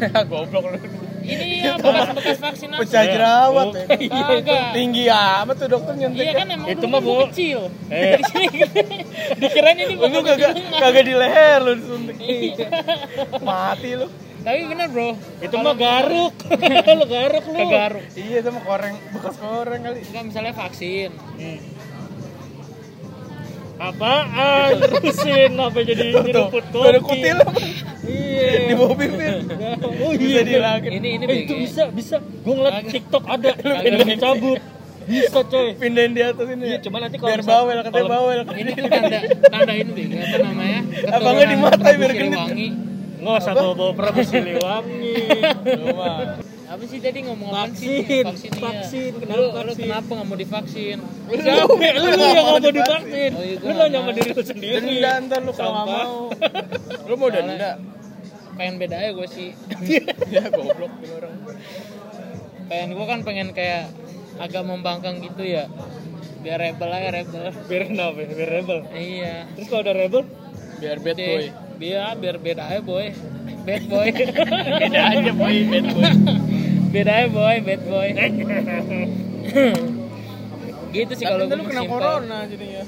Goblok 0.26 0.64
lu. 0.66 0.78
ini 1.20 1.46
ya 1.62 1.76
bekas-bekas 1.76 2.38
vaksinasi 2.38 2.80
Pecah 2.80 3.04
jerawat 3.06 3.66
Oh, 3.68 3.76
ya. 3.76 4.24
kagak 4.32 4.72
Tinggi 4.72 5.04
amat 5.06 5.54
tuh 5.54 5.68
dokter 5.68 5.92
nyentik. 5.94 6.18
iya 6.18 6.32
kan 6.32 6.46
emang 6.48 6.66
Itu 6.66 6.86
mah, 6.86 6.98
kan 6.98 7.06
Bu. 7.06 7.12
kecil 7.28 7.60
Eh. 7.86 8.16
di 8.16 8.24
sini 8.24 8.46
dikirain 9.36 9.78
ini 9.78 9.94
Lu 9.94 10.08
kagak 10.18 10.48
kagak 10.74 11.04
di 11.04 11.14
leher 11.14 11.58
lu 11.60 11.72
disuntik. 11.76 12.16
Iya. 12.18 12.66
Mati 13.38 13.90
lu. 13.94 14.08
Tapi 14.40 14.58
bener 14.66 14.88
bro 14.88 15.10
itu 15.38 15.54
mah 15.54 15.74
garuk 15.74 16.34
lu 16.98 17.04
garuk 17.06 17.44
lu 17.44 17.56
kegaruk 17.58 18.04
Iya 18.12 18.36
itu 18.38 18.50
mah 18.50 18.62
koreng 18.62 18.94
bekas 19.10 19.36
koreng 19.36 19.80
kali. 19.82 19.98
enggak 20.02 20.24
misalnya 20.24 20.52
vaksin 20.52 21.10
Hmm. 21.34 21.60
Apaan? 23.78 24.76
Terusin 24.82 25.56
apa 25.56 25.80
jadi 25.80 26.04
nyeruput 26.14 26.64
Tuh, 26.68 26.84
ada 26.84 27.00
kopi? 27.00 27.16
kutil 27.16 27.38
Iya. 28.02 28.48
di 28.68 28.74
bawah 28.74 28.92
bibir. 28.92 29.40
Oh 29.98 30.12
Bisa 30.12 30.28
iya. 30.30 30.40
dihilangin. 30.42 30.92
ini 30.94 31.08
ini 31.16 31.24
Eh, 31.24 31.36
itu 31.38 31.54
BG. 31.54 31.60
bisa, 31.62 31.82
bisa. 31.88 32.16
Gue 32.20 32.54
ngeliat. 32.54 32.84
TikTok 32.86 33.24
ada, 33.24 33.50
ada 33.56 34.04
dicabut. 34.04 34.60
Bisa 35.02 35.40
coy. 35.42 35.72
Pindahin 35.74 36.12
di 36.12 36.20
atas 36.20 36.44
ini. 36.46 36.60
Iya, 36.62 36.76
ya. 36.76 36.78
cuma 36.82 37.00
nanti 37.00 37.16
kalau 37.16 37.28
biar 37.30 37.40
bawel 37.42 37.76
katanya 37.80 38.10
bawel. 38.10 38.40
ini 38.52 38.70
tuh 38.70 38.84
tanda 38.86 39.18
tanda 39.48 39.72
ini 39.74 39.90
BG 39.90 40.12
apa 40.12 40.36
namanya 40.44 40.80
Apa 41.08 41.28
nggak 41.30 41.46
di 41.46 41.56
mata 41.56 41.86
ya, 41.86 41.96
biar 41.96 42.12
genit? 42.14 42.40
Nggak 43.20 43.36
usah 43.38 43.52
bawa-bawa 43.54 43.92
Prabu 43.92 44.20
Siliwangi. 44.22 45.14
Apa 46.70 46.84
sih 46.86 46.98
tadi 46.98 47.18
ngomong 47.26 47.50
apa 47.50 47.74
sih 47.74 47.98
Vaksin, 47.98 48.22
vaksin, 48.22 48.50
iya. 48.52 48.62
vaksin, 48.62 49.10
kenapa 49.18 49.34
lu, 49.34 49.42
lu 49.42 49.50
vaksin? 49.66 49.82
kenapa 49.82 50.10
nggak 50.12 50.28
mau 50.28 50.38
divaksin 50.38 50.98
Lu 51.02 51.34
Capek 51.36 51.92
lu 51.92 52.06
yang 52.06 52.30
nggak 52.30 52.46
mau 52.46 52.60
divaksin. 52.62 53.30
Oh, 53.32 53.42
iya, 53.42 53.56
Lu 53.58 53.66
nggak 53.66 53.74
nanya 53.82 53.98
sama 53.98 54.06
mau. 54.06 54.14
diri 54.14 54.30
lu 54.30 54.42
sendiri. 54.46 54.74
Denda 54.78 55.12
ntar 55.20 55.40
lu 55.42 55.52
kalau 55.52 55.72
nggak 55.74 55.88
mau. 55.88 56.18
Lu 57.08 57.14
mau 57.16 57.28
denda? 57.28 57.70
pengen 58.52 58.76
beda 58.76 58.92
aja 58.94 59.10
gue 59.10 59.24
sih 59.26 59.50
Ya 60.34 60.44
goblok 60.46 60.92
lu 60.94 61.08
orang. 61.10 61.32
pengen 62.66 62.88
gue 62.92 63.06
kan 63.08 63.20
pengen 63.24 63.48
kayak 63.50 63.88
agak 64.36 64.62
membangkang 64.62 65.16
gitu 65.18 65.42
ya 65.42 65.64
biar 66.38 66.60
rebel 66.60 66.86
aja 66.86 67.08
rebel 67.10 67.56
Biar 67.64 67.82
kenapa? 67.84 68.20
ya? 68.20 68.28
Biar 68.30 68.50
rebel. 68.52 68.78
iya 68.92 69.48
Terus 69.50 69.66
kalau 69.66 69.80
udah 69.80 69.96
rebel, 69.96 70.22
Biar 70.76 70.96
bad 70.98 71.16
boy. 71.16 71.44
Biar 71.80 72.12
biar 72.20 72.36
beda 72.36 72.62
aja 72.68 72.80
boy 72.84 73.08
bad 73.64 73.82
boy 73.88 74.08
Beda 74.84 75.00
aja 75.08 75.32
boy, 75.32 75.56
bad 75.64 75.86
boy. 75.88 76.12
beda 76.92 77.12
aja 77.16 77.28
boy 77.32 77.56
bad 77.64 77.82
boy 77.88 78.08
gitu 80.90 81.12
sih 81.14 81.22
kalau 81.22 81.46
lu 81.46 81.64
kena 81.64 81.86
corona 81.86 82.38
jadinya. 82.44 82.82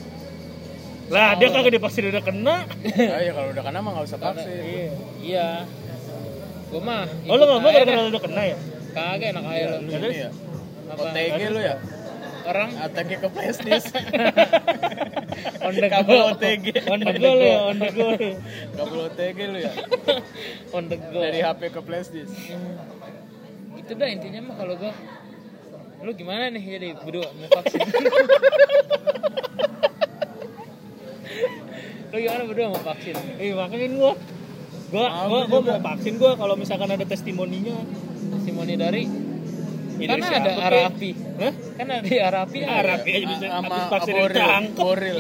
lah 1.07 1.39
dia 1.39 1.49
kagak 1.49 1.71
divaksin 1.71 2.11
udah 2.11 2.25
kena. 2.25 2.67
Ah 3.15 3.21
ya 3.23 3.31
kalau 3.31 3.49
udah 3.55 3.63
kena 3.63 3.79
mah 3.79 3.91
nggak 3.95 4.07
usah 4.11 4.19
vaksin. 4.19 4.49
Iya. 4.51 4.87
iya 5.23 5.49
gue 6.67 6.81
mah 6.83 7.05
Oh 7.31 7.37
lu 7.39 7.45
nggak 7.47 7.61
mau 7.63 7.71
lu 7.71 8.11
udah 8.11 8.23
kena 8.27 8.43
ya? 8.43 8.57
kagak 8.93 9.29
enak 9.33 9.45
aja 9.47 9.65
Lu 9.79 9.93
lu 9.93 10.09
ya. 10.11 10.31
Apa? 10.91 11.03
OTG 11.09 11.41
lu 11.49 11.61
ya? 11.63 11.75
orang 12.43 12.71
OTG 12.75 13.11
ke 13.23 13.29
flashdisk. 13.31 13.95
On 15.65 15.73
the 15.75 15.89
go 15.89 16.17
OTG. 16.33 16.67
On 16.91 16.99
the 17.01 17.13
go 17.19 17.31
lu 17.35 17.45
ya, 17.47 17.59
on 17.69 17.77
the 17.79 17.89
go. 17.93 18.07
Kabel 18.77 18.99
OTG 19.09 19.39
lu 19.49 19.59
ya? 19.61 19.73
on 20.77 20.85
the 20.89 20.97
go 20.97 21.21
Dari 21.21 21.41
HP 21.41 21.61
ke 21.73 21.81
flashdisk. 21.83 22.35
itu 23.83 23.99
dah 23.99 24.07
intinya 24.07 24.41
mah 24.47 24.55
kalau 24.63 24.79
gue 24.79 24.93
lu 26.03 26.11
gimana 26.15 26.51
nih 26.55 26.63
jadi 26.63 26.95
berdua 27.03 27.31
mau 27.35 27.51
vaksin 27.51 27.83
lu 32.15 32.17
gimana 32.19 32.43
berdua 32.47 32.67
mau 32.71 32.83
vaksin 32.83 33.15
Eh 33.43 33.55
makanya 33.55 33.87
gua 33.95 34.13
gua 34.91 35.07
gua, 35.31 35.41
gua 35.51 35.61
mau 35.63 35.79
vaksin 35.83 36.15
gua 36.19 36.35
kalau 36.39 36.55
misalkan 36.55 36.91
ada 36.95 37.07
testimoninya. 37.07 37.75
testimoni 38.39 38.75
dari 38.79 39.03
Ya, 39.93 40.07
kan 40.09 40.19
dari 40.19 40.35
ada 40.35 40.53
Arapi 40.57 41.11
Hah? 41.15 41.53
kan 41.77 41.87
ada 41.87 42.03
di 42.03 42.17
Arapi 42.19 42.59
ada. 42.65 42.75
Arab 42.81 43.01
ya 43.05 43.17
bisa 43.23 43.47
Sama 43.47 43.63
habis 43.69 43.85
vaksin 43.93 44.15
Boril. 44.15 44.33
ditangkap. 44.33 44.85
Boril. 44.85 45.17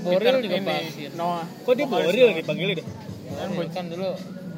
Boril 0.00 0.34
juga 0.40 0.56
ini, 0.56 0.68
vaksin 0.68 1.10
Noah. 1.16 1.44
Kok 1.64 1.72
dia 1.74 1.86
Boril 1.86 2.28
dipanggilnya 2.36 2.74
deh? 2.80 2.86
Kan 3.70 3.84
dulu 3.88 4.10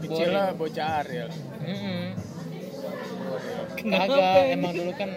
Kecil 0.02 0.28
lah 0.34 0.46
bocah 0.52 0.88
Ariel. 1.06 1.30
Kagak 3.78 4.44
emang 4.50 4.72
dulu 4.74 4.92
kan 4.98 5.10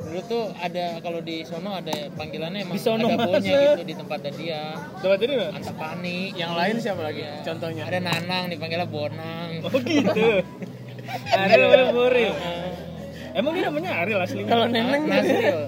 dulu 0.00 0.20
tuh 0.24 0.48
ada 0.56 0.96
kalau 1.04 1.20
di 1.20 1.44
sono 1.44 1.76
ada 1.76 1.92
panggilannya 2.16 2.64
emang 2.64 2.72
Di 2.72 2.80
sono 2.80 3.04
ada 3.04 3.20
bonya 3.20 3.52
gitu 3.76 3.84
di 3.84 3.94
tempatnya 4.00 4.32
dia 4.32 4.62
tadi 4.96 5.24
nggak? 5.28 5.52
Antapani 5.60 6.18
Yang 6.32 6.52
lain 6.56 6.74
siapa 6.80 7.00
lagi? 7.04 7.20
Iya. 7.20 7.34
Contohnya. 7.44 7.84
ada 7.84 7.98
Nanang 8.00 8.44
dipanggilnya 8.48 8.88
Bonang 8.88 9.48
Oh 9.60 9.80
gitu. 9.84 10.24
Namanya 11.36 11.92
Boril. 11.92 12.32
Emang 13.30 13.52
dia 13.54 13.64
namanya 13.70 13.90
Ariel 14.02 14.20
aslinya? 14.20 14.50
Kalau 14.50 14.66
neneng 14.66 15.06
Nasril 15.06 15.58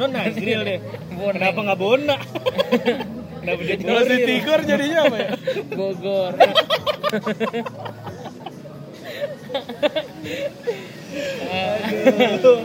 Non 0.00 0.10
Nazril 0.12 0.60
deh. 0.64 0.78
Bonang. 1.14 1.34
Kenapa 1.36 1.58
nggak 1.60 1.78
Bona? 1.78 2.16
Kenapa 3.40 3.60
jadi 3.64 3.82
kalau 3.84 4.02
si 4.04 4.08
Boril? 4.12 4.26
Tigor 4.28 4.60
jadinya 4.64 4.98
apa 5.08 5.16
ya? 5.16 5.28
Bogor 5.76 6.32
Aduh. 11.50 12.60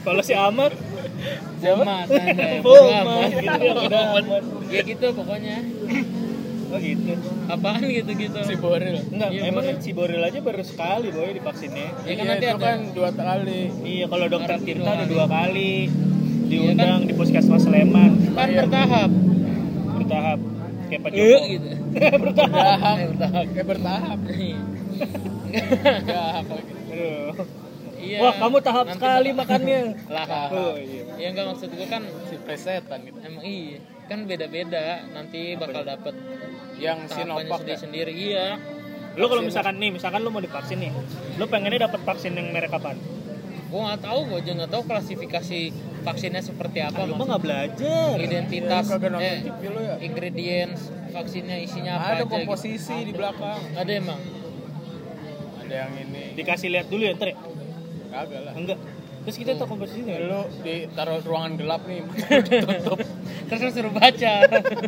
Kalau 0.00 0.22
si 0.24 0.32
Ahmad, 0.32 0.72
Bomat. 1.60 2.08
Bomat 2.64 3.28
Gitu 3.36 3.52
amat. 3.52 4.32
ya 4.72 4.80
gitu 4.80 5.06
pokoknya 5.12 5.56
Oh 6.70 6.78
gitu. 6.78 7.12
apaan 7.46 7.82
gitu 7.82 8.10
gitu 8.12 8.38
Si 8.40 8.54
Boril. 8.54 8.96
Enggak, 9.04 9.28
Iya, 9.28 9.42
emang 9.44 9.64
kan 9.64 9.76
si 9.78 9.90
Boril 9.90 10.20
aja 10.20 10.38
baru 10.38 10.62
sekali 10.62 11.08
boy 11.08 11.30
divaksinnya. 11.32 11.88
ya 12.00 12.12
kan 12.12 12.14
Iya, 12.16 12.30
nanti 12.30 12.46
ada 12.46 12.58
kan 12.60 12.78
dua 12.90 13.10
kali. 13.10 13.60
Iya, 13.82 14.04
kalau 14.06 14.26
dokter 14.26 14.50
Orang 14.52 14.64
Tirta 14.64 14.90
ada 14.92 15.04
dua 15.04 15.26
kali 15.26 15.72
Iya 15.86 16.08
diundang 16.48 17.00
di 17.04 17.12
puskesmas 17.12 17.62
Sleman 17.62 18.10
kan 18.32 18.48
bertahap 18.50 19.10
bertahap 19.92 20.38
kayak 20.84 21.00
Pak 21.00 21.10
Eh, 21.10 21.18
Joko. 21.20 21.46
gitu 21.48 21.68
Bertahap. 22.24 22.96
Eh, 22.96 23.06
bertahap 23.08 23.44
Kayak 23.48 23.66
bertahap. 23.68 24.18
Iya. 24.28 24.58
Bertahap 25.50 26.44
lagi. 26.48 26.72
Aduh. 26.88 27.30
Iya. 28.00 28.16
Wah, 28.18 28.32
kamu 28.34 28.56
tahap 28.60 28.86
sekali 28.90 29.30
makannya. 29.30 29.80
lah 30.08 30.26
Oh 30.50 30.74
iya. 30.74 31.02
ya 31.16 31.26
enggak 31.30 31.46
maksud 31.48 31.68
gue 31.68 31.86
kan 31.86 32.02
Si 32.24 32.34
presetan 32.38 32.98
gitu. 33.04 33.18
emang 33.20 33.42
iya 33.42 33.78
kan 34.10 34.26
beda-beda 34.26 35.06
nanti 35.08 35.54
bakal 35.54 35.86
dapet 35.86 36.14
Yang 36.76 36.98
tahapannya 37.06 37.46
Sinovac 37.46 37.46
ya. 37.46 37.58
sendiri-sendiri 37.78 38.12
iya 38.12 38.46
Lu 39.12 39.26
kalau 39.26 39.42
misalkan 39.42 39.74
nih, 39.76 39.90
misalkan 39.90 40.22
lu 40.22 40.30
mau 40.30 40.38
divaksin 40.38 40.78
nih, 40.78 40.94
lu 41.34 41.44
pengennya 41.44 41.82
dapat 41.84 41.98
vaksin 42.00 42.30
yang 42.30 42.50
merek 42.50 42.70
apaan? 42.70 42.94
gue 43.66 43.78
nggak 43.80 44.02
tahu 44.02 44.18
gue 44.24 44.38
juga 44.40 44.54
nggak 44.56 44.72
tahu 44.72 44.82
klasifikasi 44.84 45.60
vaksinnya 46.00 46.42
seperti 46.42 46.78
apa 46.80 47.06
lu 47.06 47.14
mah 47.14 47.16
maksud- 47.16 47.28
nggak 47.28 47.42
belajar. 47.44 48.10
identitas 48.18 48.84
nonton 48.84 49.14
eh, 49.16 49.38
ya. 49.46 49.94
ingredients 50.00 50.82
vaksinnya 51.08 51.56
isinya 51.60 51.92
apa 51.96 52.06
Ada 52.08 52.14
aja 52.16 52.26
komposisi 52.28 52.96
di 53.00 53.12
belakang. 53.12 53.62
gitu. 53.62 53.78
ada 53.78 53.92
emang 53.92 54.20
Ada 55.60 55.74
yang 55.76 55.92
ini. 56.02 56.24
Dikasih 56.34 56.68
lihat 56.68 56.86
dulu 56.90 57.02
ya, 57.04 57.14
ntar 57.14 57.28
ya? 57.30 57.36
Kagak 58.10 58.40
lah. 58.42 58.52
Enggak. 58.54 58.78
Terus 59.20 59.36
kita 59.36 59.52
tahu 59.52 59.76
komposisinya 59.76 60.16
nggak? 60.16 60.20
Lu 60.26 60.40
ditaruh 60.64 61.20
ruangan 61.20 61.52
gelap 61.60 61.82
nih, 61.84 62.00
tutup. 62.64 62.98
terus 63.50 63.60
lu 63.66 63.70
suruh 63.70 63.92
baca 63.92 64.32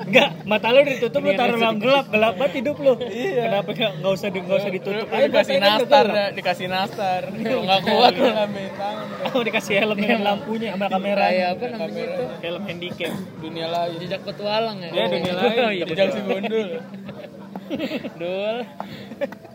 Enggak, 0.09 0.31
mata 0.49 0.73
lu 0.73 0.81
ditutup 0.83 1.21
lu 1.21 1.37
taruh 1.37 1.59
dalam 1.61 1.77
gelap, 1.77 2.07
gelap 2.09 2.35
banget 2.41 2.65
hidup 2.65 2.77
lu. 2.81 2.95
Iya. 3.03 3.43
Kenapa 3.45 3.71
enggak 3.77 3.93
enggak 4.01 4.13
usah 4.17 4.29
di, 4.33 4.39
enggak 4.41 4.59
usah 4.65 4.73
ditutup? 4.73 5.07
Lu 5.07 5.21
dikasih 5.29 5.57
nastar, 5.61 6.07
ya, 6.09 6.27
dikasih 6.33 6.67
nastar. 6.73 7.21
Kalau 7.29 7.63
nggak 7.63 7.81
kuat 7.85 8.13
lu 8.17 8.25
ngambil 8.33 8.67
tangan. 8.73 9.07
Oh, 9.37 9.43
dikasih 9.45 9.75
helm 9.77 9.99
dengan 10.01 10.21
lampunya 10.25 10.69
sama 10.73 10.87
kamera. 10.89 11.23
kayak 11.29 11.47
apa 11.53 11.65
namanya 11.69 12.03
itu 12.09 12.25
Helm 12.41 12.63
handicap. 12.65 13.13
Dunia 13.37 13.67
lain. 13.69 13.95
jejak 14.01 14.21
petualang 14.25 14.77
ya 14.81 14.89
Iya, 14.91 15.05
dunia 15.13 15.35
lain. 15.37 15.57
Oh, 15.61 15.73
iya, 15.77 15.85
Jejak 15.85 16.09
si 16.09 16.21
gundul. 16.25 16.69
Dul. 18.21 18.57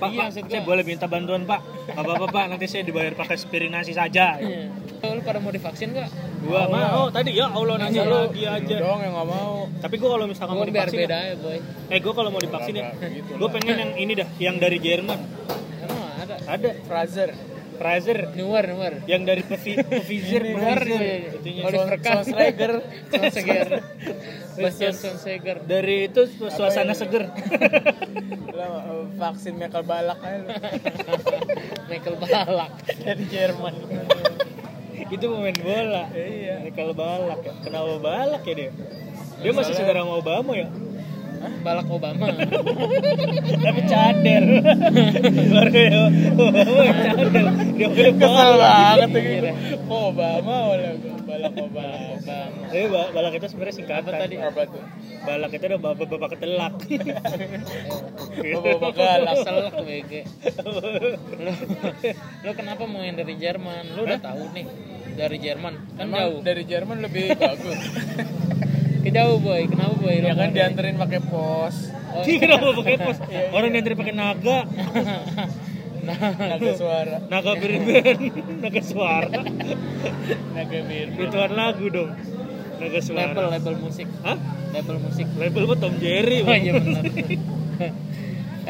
Pak, 0.00 0.08
Iya, 0.16 0.32
Pak, 0.32 0.48
saya 0.48 0.62
boleh 0.64 0.80
minta 0.80 1.04
bantuan, 1.04 1.44
Pak? 1.44 1.60
Apa 1.92 2.10
apa, 2.16 2.26
Pak? 2.32 2.44
Nanti 2.48 2.64
saya 2.64 2.82
dibayar 2.88 3.12
pakai 3.12 3.36
spiring 3.36 3.76
nasi 3.76 3.92
saja. 3.92 4.40
Iya. 4.40 4.72
Oh, 5.04 5.12
lu 5.12 5.20
pada 5.20 5.40
mau 5.40 5.52
divaksin 5.52 5.92
gak? 5.92 6.08
Gua 6.40 6.64
mau 6.72 7.12
tadi 7.12 7.36
ya 7.36 7.52
Allah 7.52 7.76
nanya 7.76 8.08
Lu 8.08 8.32
lagi 8.32 8.48
aja. 8.48 8.76
Lu 8.80 8.84
dong 8.84 9.00
yang 9.04 9.12
nggak 9.12 9.28
mau. 9.28 9.68
Tapi 9.76 9.94
gua 10.00 10.08
kalau 10.16 10.24
misalkan 10.24 10.54
mau 10.56 10.64
divaksin, 10.64 10.98
beda 11.04 11.18
ya 11.20 11.34
boy 11.36 11.58
eh 11.92 11.98
gua 12.00 12.12
kalau 12.16 12.30
mau 12.32 12.40
divaksin 12.40 12.74
ya, 12.80 12.96
gitu 12.96 13.30
gua 13.36 13.48
pengen 13.52 13.76
yang 13.76 13.92
ini 14.00 14.12
dah, 14.16 14.28
yang 14.40 14.56
dari 14.56 14.80
Jerman. 14.80 15.20
Emang 15.84 16.00
ada 16.16 16.36
Ada 16.48 16.70
Fraser. 16.88 17.49
Pfizer 17.80 18.36
Newer, 18.36 18.64
newer 18.68 18.94
yang 19.08 19.24
dari 19.24 19.40
Pfizer, 19.40 19.88
Pfizer, 20.04 20.44
Newer 20.44 20.80
iya, 20.84 21.32
iya. 21.40 21.64
Oliver 21.64 21.96
Kahn 22.04 22.28
Schwarzenegger. 22.28 22.72
Schwarzenegger 23.08 23.68
Bastian 24.60 24.92
Schwarzenegger 24.92 25.56
Dari 25.64 26.12
itu 26.12 26.28
suasana 26.52 26.92
seger. 26.92 27.32
Vaksin 29.16 29.56
Michael 29.56 29.84
Balak 29.88 30.20
aja 30.20 30.38
lu. 30.44 30.48
Michael 31.88 32.16
Balak 32.20 32.72
Dari 33.00 33.24
Jerman. 33.32 33.74
itu 35.10 35.24
pemain 35.26 35.58
bola. 35.58 36.04
Iya. 36.12 36.70
Kalau 36.76 36.92
balak, 36.94 37.40
ya. 37.42 37.52
kenapa 37.64 37.98
balak 37.98 38.42
ya 38.44 38.54
dia? 38.54 38.70
Dia 39.40 39.52
masih 39.56 39.72
saudara 39.72 40.04
sama 40.04 40.20
Obama 40.20 40.52
ya? 40.54 40.68
Balak 41.60 41.88
Obama 41.88 42.26
Tapi 42.30 43.80
cadel. 43.84 44.44
Baru 45.50 45.72
ya, 45.72 46.02
cadel. 47.02 47.46
Dia 47.74 47.88
boleh 47.88 48.12
Kesel 48.14 48.50
banget 48.54 49.08
Iya. 49.10 49.20
gitu. 49.20 49.48
Oh, 49.86 50.08
Obama 50.08 50.54
oleh 50.70 50.88
Balak 51.22 51.54
Obama. 51.54 51.96
Obama 52.12 52.60
Tapi 52.70 52.86
ba- 52.86 53.10
balak 53.10 53.32
itu 53.34 53.46
sebenarnya 53.48 53.74
singkatan. 53.74 54.04
Apa 54.06 54.20
tadi? 54.20 54.34
Apa 54.36 54.62
tuh? 54.64 54.82
Balak 55.20 55.50
itu 55.50 55.64
udah 55.66 55.80
bapak 55.80 56.06
bapak 56.08 56.28
ketelak. 56.32 56.74
Bapak 58.40 58.92
galak. 58.94 59.36
selak 59.40 59.74
BG 59.80 60.12
lu, 60.60 61.52
lu 62.40 62.50
kenapa 62.52 62.82
mau 62.84 63.00
yang 63.00 63.14
dari 63.14 63.36
Jerman 63.36 63.84
lu 63.92 64.02
udah 64.02 64.16
tahu 64.18 64.48
nih 64.52 64.66
dari 65.12 65.36
Jerman 65.38 65.74
kan 65.92 66.06
Emang 66.06 66.20
jauh 66.20 66.38
dari 66.40 66.62
Jerman 66.64 66.98
lebih 67.00 67.36
bagus. 67.36 67.80
ke 69.10 69.18
jauh 69.18 69.42
boy 69.42 69.66
kenapa 69.66 69.94
boy 69.98 70.14
ya 70.22 70.34
kan 70.38 70.54
dianterin 70.54 70.94
pakai 70.94 71.18
pos. 71.18 71.90
Oh, 72.14 72.22
Dia 72.22 72.38
kenapa 72.38 72.70
pakai 72.78 72.96
pos? 73.02 73.18
Orang 73.58 73.70
yang 73.74 73.82
pakai 73.82 74.14
naga, 74.14 74.58
Naga 76.50 76.70
suara. 76.78 77.16
naga 77.26 77.52
birben, 77.58 78.18
naga 78.62 78.82
suara. 78.86 79.30
Naga 80.54 80.78
bir. 80.86 81.06
Ituan 81.12 81.52
lagu 81.58 81.86
dong. 81.90 82.10
Naga 82.78 83.00
suara. 83.02 83.34
label 83.34 83.46
label 83.50 83.74
musik 83.82 84.06
Hah? 84.22 84.38
label 84.70 84.96
musik 85.02 85.26
Label 85.36 85.62
gua 85.66 85.76
Tom 85.76 85.94
Jerry. 85.98 86.46
oh 86.46 86.54
iya 86.54 86.72
benar 86.78 87.04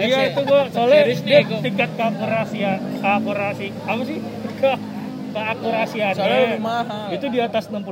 Iya 0.01 0.19
itu 0.33 0.41
gua 0.49 0.67
soalnya 0.73 1.13
dia 1.13 1.45
tingkat 1.45 1.91
keakurasian, 1.95 2.79
keakurasi 3.05 3.69
apa 3.85 4.03
sih? 4.09 4.19
Ke 5.31 5.39
keakurasiannya. 5.39 6.19
Soalnya 6.19 6.41
lebih 6.43 6.63
mahal. 6.63 7.07
Itu 7.15 7.27
di 7.31 7.39
atas 7.39 7.65
60% 7.71 7.87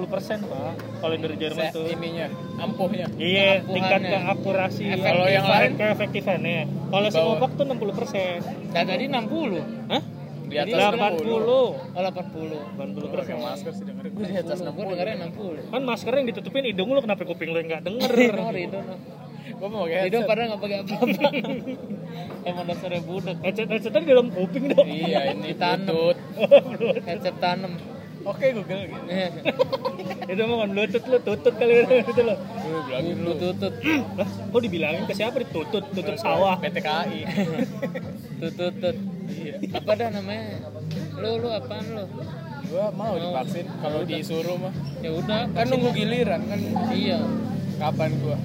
Pak. 0.50 0.72
Kalau 0.98 1.12
yang 1.14 1.22
dari 1.22 1.36
Jerman 1.38 1.64
Se- 1.70 1.74
tuh. 1.74 1.86
ininya, 1.86 2.26
ampuhnya. 2.58 3.06
Iya, 3.14 3.62
tingkat 3.62 4.00
keakurasi. 4.02 4.84
Kalau 4.98 5.26
yang 5.30 5.46
lain? 5.46 5.70
keefektifannya. 5.78 6.60
Kalau. 6.90 7.06
Sinovac 7.08 7.50
tuh 7.54 7.64
60%. 7.64 8.42
nah 8.74 8.82
tadi 8.84 9.04
60 9.06 9.62
Hah? 9.88 10.02
Di 10.48 10.56
atas 10.56 10.78
80. 10.80 11.28
60. 11.28 11.44
oh 11.44 11.70
80 11.92 12.56
80 12.80 13.20
Pakai 13.20 13.36
masker 13.36 13.72
sih 13.76 13.84
dengerin. 13.84 14.10
Gue 14.16 14.24
di 14.24 14.36
atas 14.40 14.58
gue 14.64 14.72
60. 14.72 14.92
dengarnya 14.96 15.16
60 15.28 15.72
Kan 15.72 15.82
masker 15.84 16.12
yang 16.16 16.26
ditutupin 16.32 16.62
hidung 16.64 16.88
lu 16.88 17.00
kenapa 17.04 17.22
kuping 17.28 17.52
lu 17.52 17.58
yang 17.60 17.68
nggak 17.68 17.82
denger? 17.84 18.10
Sorry, 18.48 18.62
itu 18.64 18.80
Gue 19.48 19.68
mau 19.68 19.84
pakai 19.84 19.98
Hidup 20.04 20.20
headset. 20.20 20.28
pada 20.28 20.40
nggak 20.44 20.60
pakai 20.60 20.76
apa-apa. 20.78 21.28
Emang 22.48 22.64
dasarnya 22.64 23.00
budak. 23.02 23.36
Headset 23.40 23.68
headsetnya 23.68 24.00
di 24.00 24.08
dalam 24.08 24.28
kuping 24.28 24.64
dong. 24.68 24.86
Iya, 24.86 25.18
ini 25.32 25.52
Ditanam. 25.52 25.86
Bluetooth. 26.68 27.04
Headset 27.04 27.36
tanam. 27.38 27.72
Oke, 28.22 28.52
Google 28.52 28.82
gitu. 28.84 29.08
itu 30.32 30.42
mah 30.42 30.56
kan 30.58 30.68
bluetooth 30.68 31.06
lu 31.06 31.18
tutut 31.22 31.54
kali 31.54 31.74
gitu 32.04 32.22
loh. 32.22 32.36
Gue 32.36 32.80
bilangin 32.84 33.16
lu. 33.16 33.24
Lu 33.24 33.34
tutut, 33.38 33.72
Lah, 34.14 34.28
kok 34.28 34.60
dibilangin 34.60 35.02
ke 35.06 35.14
siapa 35.14 35.36
ditutut? 35.38 35.84
Tutut 35.88 36.16
sawah. 36.18 36.60
PTKI. 36.60 37.20
tututut. 38.36 38.96
Apa 39.72 39.90
dah 39.94 40.08
namanya? 40.10 40.60
Lu 41.16 41.30
lu 41.40 41.48
apaan 41.48 41.84
lu? 41.88 42.04
Gue 42.68 42.86
mau 42.92 43.16
divaksin 43.16 43.64
kalau 43.80 44.04
disuruh 44.04 44.60
mah. 44.60 44.74
Ya 45.00 45.10
udah, 45.10 45.48
Kan 45.48 45.64
nunggu 45.66 45.88
giliran 45.90 46.40
kan. 46.44 46.58
iya. 46.92 47.18
Kapan 47.78 48.10
gua? 48.18 48.36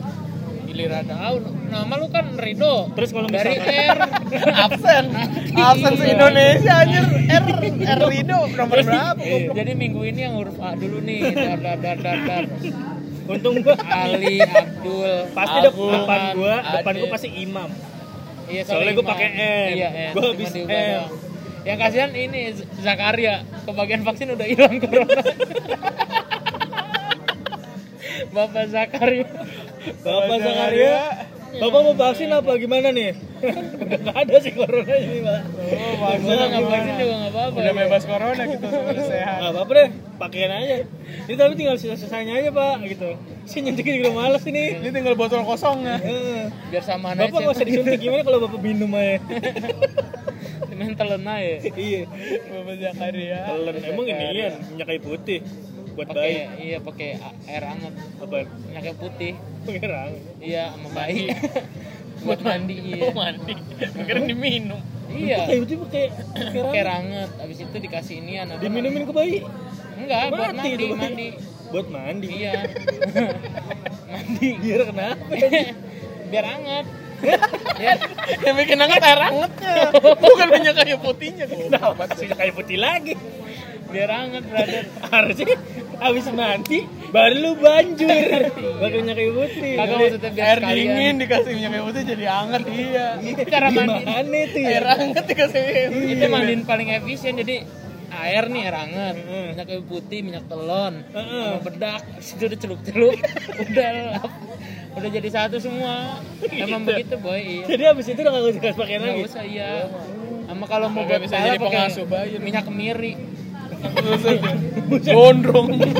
Giliran. 0.73 1.05
Tahu 1.05 1.35
nama 1.69 1.93
lu 1.95 2.09
kan 2.09 2.25
Rido. 2.33 2.89
Terus 2.97 3.13
kalau 3.13 3.29
dari 3.29 3.61
R. 3.61 3.97
absen. 4.65 5.05
Absen 5.53 5.93
se 5.95 6.05
Indonesia 6.09 6.73
anjir. 6.81 7.05
R 7.29 7.43
R 7.77 7.99
Rido 8.09 8.39
nomor 8.49 8.77
berapa? 8.81 9.21
Jadi 9.53 9.71
minggu 9.77 10.01
ini 10.03 10.19
yang 10.19 10.33
huruf 10.33 10.57
A 10.57 10.73
dulu 10.73 10.97
nih. 10.99 11.21
Dar 11.29 11.59
dar 11.61 11.77
dar 11.77 11.97
dar 12.01 12.17
dar. 12.25 12.45
untung 13.23 13.63
gua 13.63 13.79
Ali, 13.79 14.43
Abdul, 14.43 15.31
pasti 15.31 15.57
dep- 15.63 15.79
depan 15.79 16.21
gua, 16.35 16.55
depan 16.59 16.91
Adit. 16.91 16.99
gua 16.99 17.09
pasti 17.15 17.29
imam. 17.31 17.69
Iya, 18.51 18.61
Soalnya 18.67 18.91
soalnya 18.91 18.91
gua 18.99 19.05
pakai 19.07 19.29
N. 19.31 19.69
Iya, 19.71 19.89
N. 19.95 20.11
Gua 20.11 20.23
habis 20.35 20.51
M. 20.51 21.01
Yang 21.63 21.77
kasihan 21.79 22.11
ini 22.11 22.39
Zakaria, 22.83 23.47
kebagian 23.63 24.03
vaksin 24.03 24.27
udah 24.27 24.43
hilang 24.43 24.75
corona. 24.75 25.21
Bapak 28.31 28.65
Zakaria. 28.71 29.27
Bapak 30.05 30.37
Zakaria, 30.39 30.95
Bapak 31.53 31.79
mau 31.85 31.93
vaksin 31.93 32.33
apa 32.33 32.57
gimana 32.57 32.89
nih? 32.89 33.13
Udah 33.77 33.97
nggak 34.07 34.17
ada 34.25 34.35
sih 34.41 34.53
corona 34.57 34.95
ini, 34.97 35.21
Pak. 35.21 35.41
Oh, 36.01 36.13
Gua 36.17 36.33
nggak 36.49 36.63
vaksin 36.65 36.93
juga 36.97 37.13
nggak 37.13 37.31
apa-apa. 37.35 37.57
Udah 37.61 37.73
bebas 37.77 38.03
corona 38.09 38.43
gitu, 38.49 38.65
sehat. 39.11 39.37
Nggak 39.37 39.51
apa-apa 39.53 39.71
deh, 39.77 39.89
pakaian 40.17 40.51
aja. 40.55 40.75
Ini 41.29 41.35
tapi 41.37 41.53
tinggal 41.53 41.75
sisa-sisanya 41.77 42.33
aja, 42.41 42.49
Pak, 42.49 42.73
gitu. 42.89 43.09
Si 43.45 43.61
nyentuhin 43.61 44.01
juga 44.01 44.11
males 44.17 44.43
ini. 44.49 44.81
Ini 44.81 44.89
tinggal 44.89 45.13
botol 45.13 45.45
kosongnya. 45.45 46.01
Eh. 46.01 46.49
Biar 46.73 46.83
sama 46.87 47.13
aja. 47.13 47.29
Bapak 47.29 47.37
nggak 47.45 47.53
usah 47.53 47.67
disuntik 47.69 48.01
gimana 48.01 48.25
kalau 48.25 48.39
Bapak 48.49 48.59
minum 48.63 48.89
aja? 48.97 49.21
Mental 50.73 51.05
ya. 51.21 51.57
iya. 51.77 52.01
Bapak 52.49 52.75
Zakaria. 52.81 53.39
Telan 53.45 53.77
emang 53.77 54.05
ini 54.09 54.25
ya 54.33 54.49
minyak 54.73 54.87
kayu 54.89 55.01
putih 55.05 55.39
buat 55.93 56.07
Pakai 56.07 56.17
bayi. 56.17 56.37
iya 56.59 56.77
pakai 56.79 57.09
a- 57.17 57.37
air 57.45 57.63
hangat, 57.63 57.93
Apa? 58.17 58.37
minyaknya 58.63 58.93
putih. 58.95 59.33
Pengerang. 59.63 60.11
Iya, 60.37 60.63
sama 60.71 60.89
bayi. 60.91 61.25
Buat 62.23 62.39
mandi 62.39 62.75
iya. 62.79 63.03
Oh, 63.03 63.11
mandi. 63.11 63.53
Kira 63.99 64.19
diminum. 64.23 64.79
Iya. 65.07 65.43
Kayu 65.45 65.59
putih 65.61 65.77
pakai 65.83 66.05
Pakai 66.55 66.81
ranget, 66.81 67.29
abis 67.37 67.57
itu 67.59 67.77
dikasih 67.77 68.15
inian 68.17 68.47
apa 68.47 68.59
Diminumin 68.59 69.03
ke 69.03 69.11
bayi. 69.11 69.37
Enggak, 69.93 70.31
buat 70.31 70.39
Mati 70.49 70.55
mandi, 70.55 70.69
itu 70.73 70.85
bayi. 70.87 70.93
mandi. 70.95 71.27
Buat 71.69 71.87
mandi. 71.89 72.27
Iya. 72.31 72.53
mandi. 74.07 74.49
Biar 74.57 74.81
kenapa? 74.87 75.33
biar 76.33 76.45
hangat 76.49 76.85
ya 77.23 77.37
Yang 78.41 78.55
bikin 78.57 78.77
hangat 78.79 79.01
air 79.01 79.19
hangatnya. 79.21 79.75
Bukan 80.17 80.47
minyak 80.49 80.75
kayu 80.75 80.97
putihnya. 80.97 81.45
Kenapa 81.45 82.03
sudah 82.11 82.35
kayak 82.35 82.53
putih 82.53 82.77
lagi? 82.77 83.13
biar 83.85 84.09
hangat 84.09 84.41
brother 84.49 84.89
Harusnya 85.05 85.53
habis 86.03 86.25
mandi 86.29 86.79
baru 87.09 87.35
lu 87.35 87.51
banjur. 87.55 88.41
Pakai 88.81 88.97
minyak 88.99 89.15
kayu 89.15 89.31
putih. 89.33 89.71
kagak 89.75 89.97
maksudnya 89.97 90.31
biar 90.31 90.45
Air 90.45 90.59
sekalian. 90.59 90.77
dingin 90.83 91.15
dikasih 91.17 91.51
minyak 91.53 91.71
kayu 91.71 91.83
putih 91.85 92.01
jadi 92.03 92.25
hangat 92.27 92.61
iya. 92.67 93.07
cara 93.47 93.67
mandi 93.69 94.03
itu 94.43 94.57
ya? 94.59 94.69
Air 94.69 94.85
hangat 94.89 95.23
dikasih 95.25 95.59
minyak 95.61 95.89
putih. 95.89 96.13
itu 96.13 96.25
mandiin 96.27 96.61
paling 96.63 96.87
efisien 96.91 97.33
jadi 97.35 97.55
air 98.13 98.43
nih 98.45 98.61
air 98.63 98.75
Heeh. 98.77 99.45
minyak 99.51 99.65
kayu 99.65 99.81
putih 99.83 100.19
minyak 100.21 100.45
telon 100.45 100.93
sama 101.09 101.59
bedak 101.61 102.01
situ 102.19 102.45
udah 102.45 102.59
celup 102.59 102.79
celup 102.83 103.17
udah 103.65 103.89
lap. 104.13 104.29
udah 104.93 105.09
jadi 105.09 105.29
satu 105.33 105.57
semua 105.57 106.21
emang 106.45 106.85
begitu 106.85 107.17
boy 107.17 107.41
iya 107.41 107.65
Jadi 107.65 107.83
habis 107.89 108.05
itu 108.05 108.19
udah 108.21 108.31
gak 108.31 108.43
usah 108.45 108.73
pakai 108.77 108.97
lagi. 108.97 109.09
nggak 109.17 109.25
usah 109.25 109.43
iya 109.43 109.89
sama 110.43 110.65
kalau 110.67 110.87
mau 110.93 111.07
buat 111.07 111.25
bisa 111.25 111.41
jadi 111.41 111.57
pengasuh 111.57 112.05
bayi. 112.05 112.37
minyak 112.37 112.69
kemiri 112.69 113.17
Gondrong. 115.03 115.69
Itu 115.73 115.99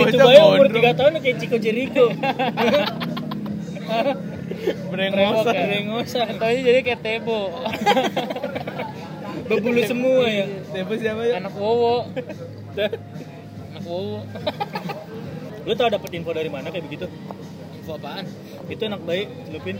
Bocah 0.00 0.24
bayi 0.24 0.40
umur 0.40 0.66
gondrong. 0.72 0.92
3 0.94 0.98
tahun 0.98 1.12
kayak 1.20 1.36
Chico 1.40 1.56
Jericho. 1.60 2.06
Brengosan. 4.90 5.54
Brengosan. 5.54 6.24
Contohnya 6.36 6.60
jadi 6.64 6.80
kayak 6.84 7.00
tebo 7.00 7.52
Berbulu 9.50 9.80
semua 9.82 10.24
ya. 10.30 10.46
Siapa 10.70 10.92
siapa 10.94 11.22
ya? 11.26 11.42
anak 11.42 11.54
wowo 11.58 12.06
anak 13.72 13.84
wowo 13.84 14.22
Lu 15.68 15.72
tau 15.76 15.90
dapet 15.92 16.10
info 16.16 16.30
dari 16.32 16.48
mana 16.48 16.72
kayak 16.72 16.86
begitu? 16.86 17.06
info 17.76 17.98
apaan 17.98 18.24
Itu 18.70 18.82
anak 18.88 19.02
bayi 19.04 19.28
celupin 19.48 19.76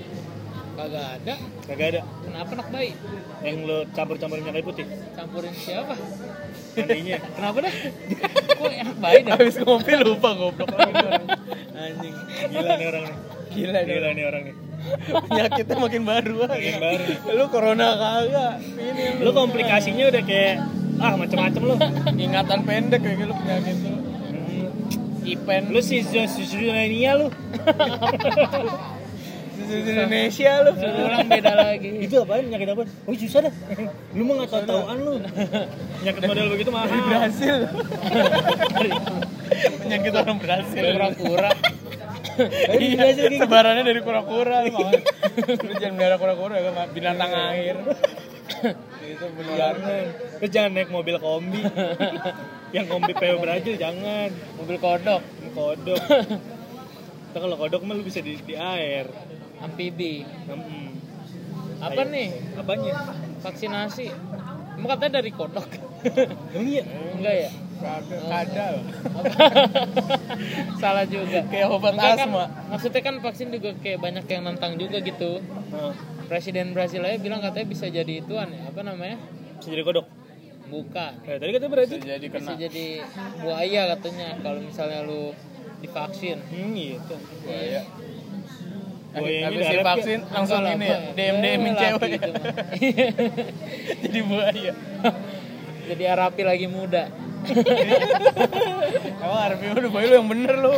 kagak 0.76 1.06
ada 1.20 1.34
kagak 1.66 1.86
ada 1.94 2.00
kenapa 2.22 2.50
anak 2.56 2.68
bayi 2.72 2.92
yang 3.42 3.56
lu 3.64 3.78
campur-campur 3.92 4.36
minyak 4.40 4.54
kayu 4.60 4.66
putih 4.66 4.86
campurin 5.16 5.54
siapa 5.54 5.94
mandinya. 6.76 7.18
kenapa 7.36 7.56
dah 7.66 7.74
kok 8.54 8.70
anak 8.70 8.96
bayi 9.02 9.18
dah 9.26 9.32
Habis 9.36 9.56
ngopi 9.60 9.92
lupa 9.98 10.28
goblok. 10.38 10.68
Anjing, 10.70 12.14
gila 12.52 12.70
nih 12.76 12.86
orang 12.92 13.02
nih. 13.08 13.16
Gila 13.50 13.78
nih. 13.82 13.94
Gila 13.96 14.08
nih 14.12 14.24
orang 14.28 14.42
nih. 14.44 14.54
Penyakitnya 15.28 15.76
makin 15.80 16.02
baru 16.04 16.34
aja. 16.44 16.52
Makin 16.54 16.76
baru. 16.80 17.04
Lu 17.36 17.44
corona 17.48 17.86
kagak. 17.96 18.54
Ini 18.60 19.02
Lu 19.24 19.30
komplikasinya 19.32 20.04
udah 20.12 20.22
kayak 20.24 20.54
ah 21.00 21.14
macam-macam 21.16 21.62
lu. 21.64 21.76
ingatan 22.20 22.58
pendek 22.68 23.00
kayak 23.00 23.16
gitu 23.24 23.32
penyakit 23.32 23.76
lu. 23.80 23.90
Hmm. 23.96 24.68
Ipen 25.24 25.62
Lu 25.72 25.80
si 25.80 26.04
Zulania 26.04 27.10
lu. 27.16 27.26
Indonesia 29.70 30.52
lu. 30.66 30.72
ulang 30.74 31.28
beda 31.30 31.52
lagi 31.54 31.90
Itu 32.02 32.14
apaan? 32.26 32.50
Penyakit 32.50 32.68
apa? 32.74 32.82
Oh 33.06 33.14
susah 33.14 33.40
dah. 33.46 33.54
Lu 34.16 34.22
mah 34.26 34.34
nggak 34.42 34.50
tahu-tahuan 34.50 34.96
lu. 35.00 35.14
Penyakit 36.02 36.22
model 36.26 36.46
begitu 36.50 36.70
mahal. 36.74 36.88
Dari 36.90 37.02
Brasil. 37.06 37.56
penyakit 39.82 40.12
orang 40.14 40.38
Brasil. 40.38 40.84
kura-kura 40.94 41.50
Dari 42.40 42.86
Brasil 42.96 43.22
kayak 43.22 43.32
gitu. 43.36 43.42
Sebarannya 43.44 43.84
dari 43.84 44.00
kura-kura 44.00 44.56
lu 44.66 45.74
jangan 45.76 45.94
melihara 45.96 46.16
kura-kura 46.16 46.54
ya 46.58 46.70
binatang 46.90 47.32
air. 47.52 47.76
Itu 49.04 49.26
benar. 49.36 49.54
Jangan. 49.56 50.04
Lu 50.40 50.46
jangan 50.48 50.70
naik 50.74 50.90
mobil 50.90 51.16
kombi. 51.20 51.62
yang 52.76 52.86
kombi 52.86 53.12
PW 53.12 53.34
Brazil 53.42 53.74
jangan. 53.76 54.30
mobil 54.58 54.76
kodok 54.78 55.22
Kodok. 55.50 56.02
Kalau 57.30 57.56
kodok 57.58 57.82
mah 57.86 57.94
lu 57.94 58.02
bisa 58.02 58.22
di, 58.22 58.38
di 58.42 58.54
air. 58.58 59.06
Amfibi 59.60 60.24
Hmm. 60.46 60.90
apa 61.78 62.02
nih 62.04 62.28
Apanya? 62.54 62.92
vaksinasi 63.40 64.06
emang 64.74 64.90
katanya 64.90 65.12
dari 65.16 65.30
kodok 65.30 65.66
Emang 66.52 66.68
iya? 66.72 66.82
enggak 67.12 67.34
ya 67.38 67.50
kadal. 68.22 68.74
Apa? 69.16 69.32
salah 70.76 71.04
juga 71.06 71.40
Kayak 71.46 71.68
obat 71.70 71.92
Enggak 71.92 72.12
kan, 72.14 72.28
asma. 72.28 72.44
maksudnya 72.68 73.00
kan 73.00 73.14
vaksin 73.18 73.48
juga 73.48 73.72
kayak 73.74 73.98
banyak 73.98 74.24
yang 74.26 74.42
nantang 74.44 74.76
juga 74.76 75.00
gitu 75.00 75.40
Nah, 75.70 75.96
presiden 76.26 76.70
Brasil 76.70 77.00
aja 77.00 77.16
bilang 77.16 77.40
katanya 77.40 77.66
bisa 77.66 77.86
jadi 77.86 78.12
ituan 78.18 78.48
ya 78.48 78.62
apa 78.66 78.80
namanya 78.82 79.16
bisa 79.56 79.68
jadi 79.70 79.82
kodok. 79.82 80.06
bukan 80.66 81.12
Eh, 81.22 81.36
tadi 81.36 81.50
katanya 81.50 81.72
Brazil. 81.72 81.96
Bisa 81.96 82.08
jadi 82.12 82.26
bisa 82.28 82.38
kena. 82.46 82.60
jadi 82.60 82.86
buaya 83.38 83.82
katanya 83.90 84.28
kalau 84.38 84.60
misalnya 84.60 85.00
lu 85.02 85.32
divaksin 85.80 86.38
Hmm, 86.46 86.70
gitu. 86.72 87.16
Buaya. 87.42 87.80
Habis 89.10 89.58
darat 89.58 89.74
divaksin 89.74 90.20
langsung 90.30 90.62
ini 90.62 90.86
ya. 90.86 90.98
DM 91.12 91.36
DM 91.42 91.62
cewek. 91.74 92.10
itu. 92.14 92.30
Jadi 94.06 94.18
buaya. 94.22 94.72
jadi 95.90 96.04
Arapi 96.06 96.46
lagi 96.46 96.70
muda 96.70 97.10
Emang 99.18 99.40
Arfi 99.42 99.64
udah 99.66 99.90
buaya 99.90 100.06
lu 100.06 100.14
yang 100.14 100.28
bener 100.28 100.54
lu. 100.54 100.70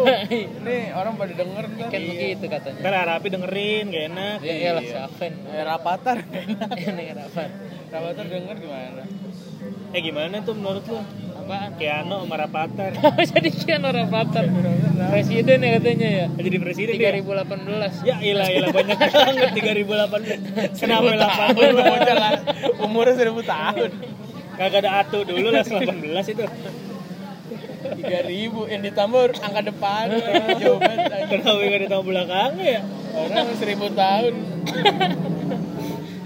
Nih 0.63 0.95
orang 0.95 1.19
pada 1.19 1.33
denger 1.35 1.65
ntar. 1.69 1.89
kan 1.91 2.01
begitu 2.01 2.45
katanya 2.47 2.79
Ntar 2.81 2.95
Arapi 2.97 3.27
dengerin, 3.29 3.85
gak 3.91 4.05
enak. 4.09 4.37
ya 4.41 4.55
iyalah 4.57 4.85
siapa 4.87 5.25
Eh, 5.27 5.63
Rapatar. 5.63 6.19
ini 6.23 7.05
apa 7.13 7.45
Rapatar 7.91 8.25
denger 8.25 8.57
gimana? 8.57 9.03
Eh 9.91 10.01
gimana 10.01 10.35
tuh 10.41 10.55
menurut 10.55 10.85
lu? 10.87 11.01
Apaan 11.43 11.71
Keano 11.75 12.23
sama 12.23 12.35
Rapatar. 12.39 12.91
jadi 13.35 13.49
kian 13.51 13.83
orang 13.83 14.07
Rapatar 14.07 14.45
presiden 15.11 15.59
ya 15.59 15.71
katanya 15.83 16.09
ya 16.09 16.27
Jadi 16.39 16.57
presiden 16.63 16.95
dia. 16.95 17.11
3018 17.11 18.07
Ya 18.07 18.17
ilah 18.23 18.49
ilah 18.49 18.71
banyak 18.71 18.97
banget 19.03 19.49
3008. 19.59 20.79
Kenapa 20.79 21.09
80? 21.53 21.75
Lu 21.75 21.83
bocah 21.83 22.17
lah. 22.17 22.33
Umurnya 22.81 23.15
seribu 23.19 23.41
tahun. 23.43 23.91
Kagak 24.55 24.81
ada 24.87 24.91
atu 25.03 25.27
dulu 25.27 25.51
lah 25.51 25.67
18 25.67 25.91
itu. 26.33 26.45
Tiga 27.83 28.19
ribu 28.25 28.71
yang 28.71 28.83
ditambah 28.87 29.35
angka 29.43 29.63
depan. 29.67 30.07
Jauh 30.63 30.79
banget. 30.79 31.27
Kenapa 31.29 31.59
gak 31.59 31.79
ada 31.83 31.89
tahun 31.91 32.05
belakangnya 32.07 32.67
ya? 32.79 32.81
Orang 33.13 33.49
seribu 33.59 33.87
tahun. 33.93 34.35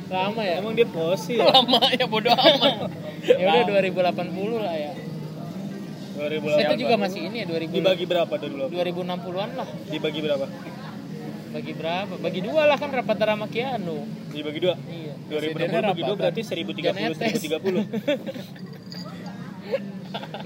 lama 0.07 0.39
ya 0.39 0.63
Emang 0.63 0.79
dia 0.79 0.87
posi 0.87 1.35
ya? 1.35 1.51
Lama 1.51 1.83
ya 1.91 2.07
bodo 2.07 2.31
amat. 2.31 2.89
ya 3.27 3.67
udah 3.67 3.83
2080 3.83 4.63
lah 4.63 4.77
ya 4.79 4.93
2008. 6.17 6.65
itu 6.65 6.75
juga 6.83 6.95
masih 6.97 7.21
ini 7.29 7.37
ya 7.45 7.47
2000 7.47 7.77
Dibagi 7.77 8.05
berapa 8.09 8.35
dulu? 8.41 8.65
2060-an 8.73 9.51
lah 9.55 9.69
Dibagi 9.87 10.21
berapa? 10.25 10.47
bagi 11.47 11.73
berapa 11.73 12.15
bagi 12.21 12.41
dua 12.45 12.69
lah 12.69 12.77
kan 12.77 12.93
Rapatar 12.93 13.33
sama 13.33 13.49
Kianu 13.49 14.05
Dibagi 14.29 14.61
dua. 14.61 14.77
iya 14.93 15.17
2020 15.33 15.89
bagi 15.89 16.03
dua 16.05 16.17
berarti 16.21 16.41
1030 16.45 17.17
1030. 17.17 17.65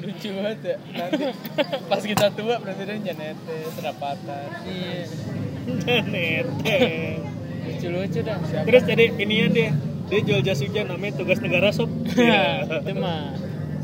Lucu 0.01 0.29
banget 0.33 0.59
ya. 0.65 0.77
Nanti 0.97 1.25
pas 1.87 2.03
kita 2.03 2.33
tua 2.33 2.57
presiden 2.59 3.05
Janetes, 3.05 3.69
Rapatar. 3.77 4.49
iya 4.65 5.05
Neteng. 6.09 7.21
lucu-lucu 7.61 8.21
dah 8.25 8.41
Terus 8.41 8.83
jadi 8.89 9.13
inian 9.21 9.53
deh. 9.53 9.71
Dia 10.11 10.21
jual 10.27 10.43
jas 10.43 10.59
hujan 10.59 10.91
namanya 10.91 11.23
tugas 11.23 11.39
negara 11.39 11.71
sob. 11.71 11.87
itu 12.83 12.93
mah 12.99 13.31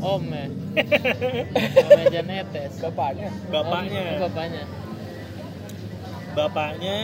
om 0.01 0.23
ya 0.29 0.45
om 1.87 2.01
Janetes 2.13 2.73
Bapaknya. 2.77 3.29
Bapaknya. 3.49 4.03
Om, 4.05 4.21
bapaknya 4.21 4.63
Bapaknya 6.37 6.97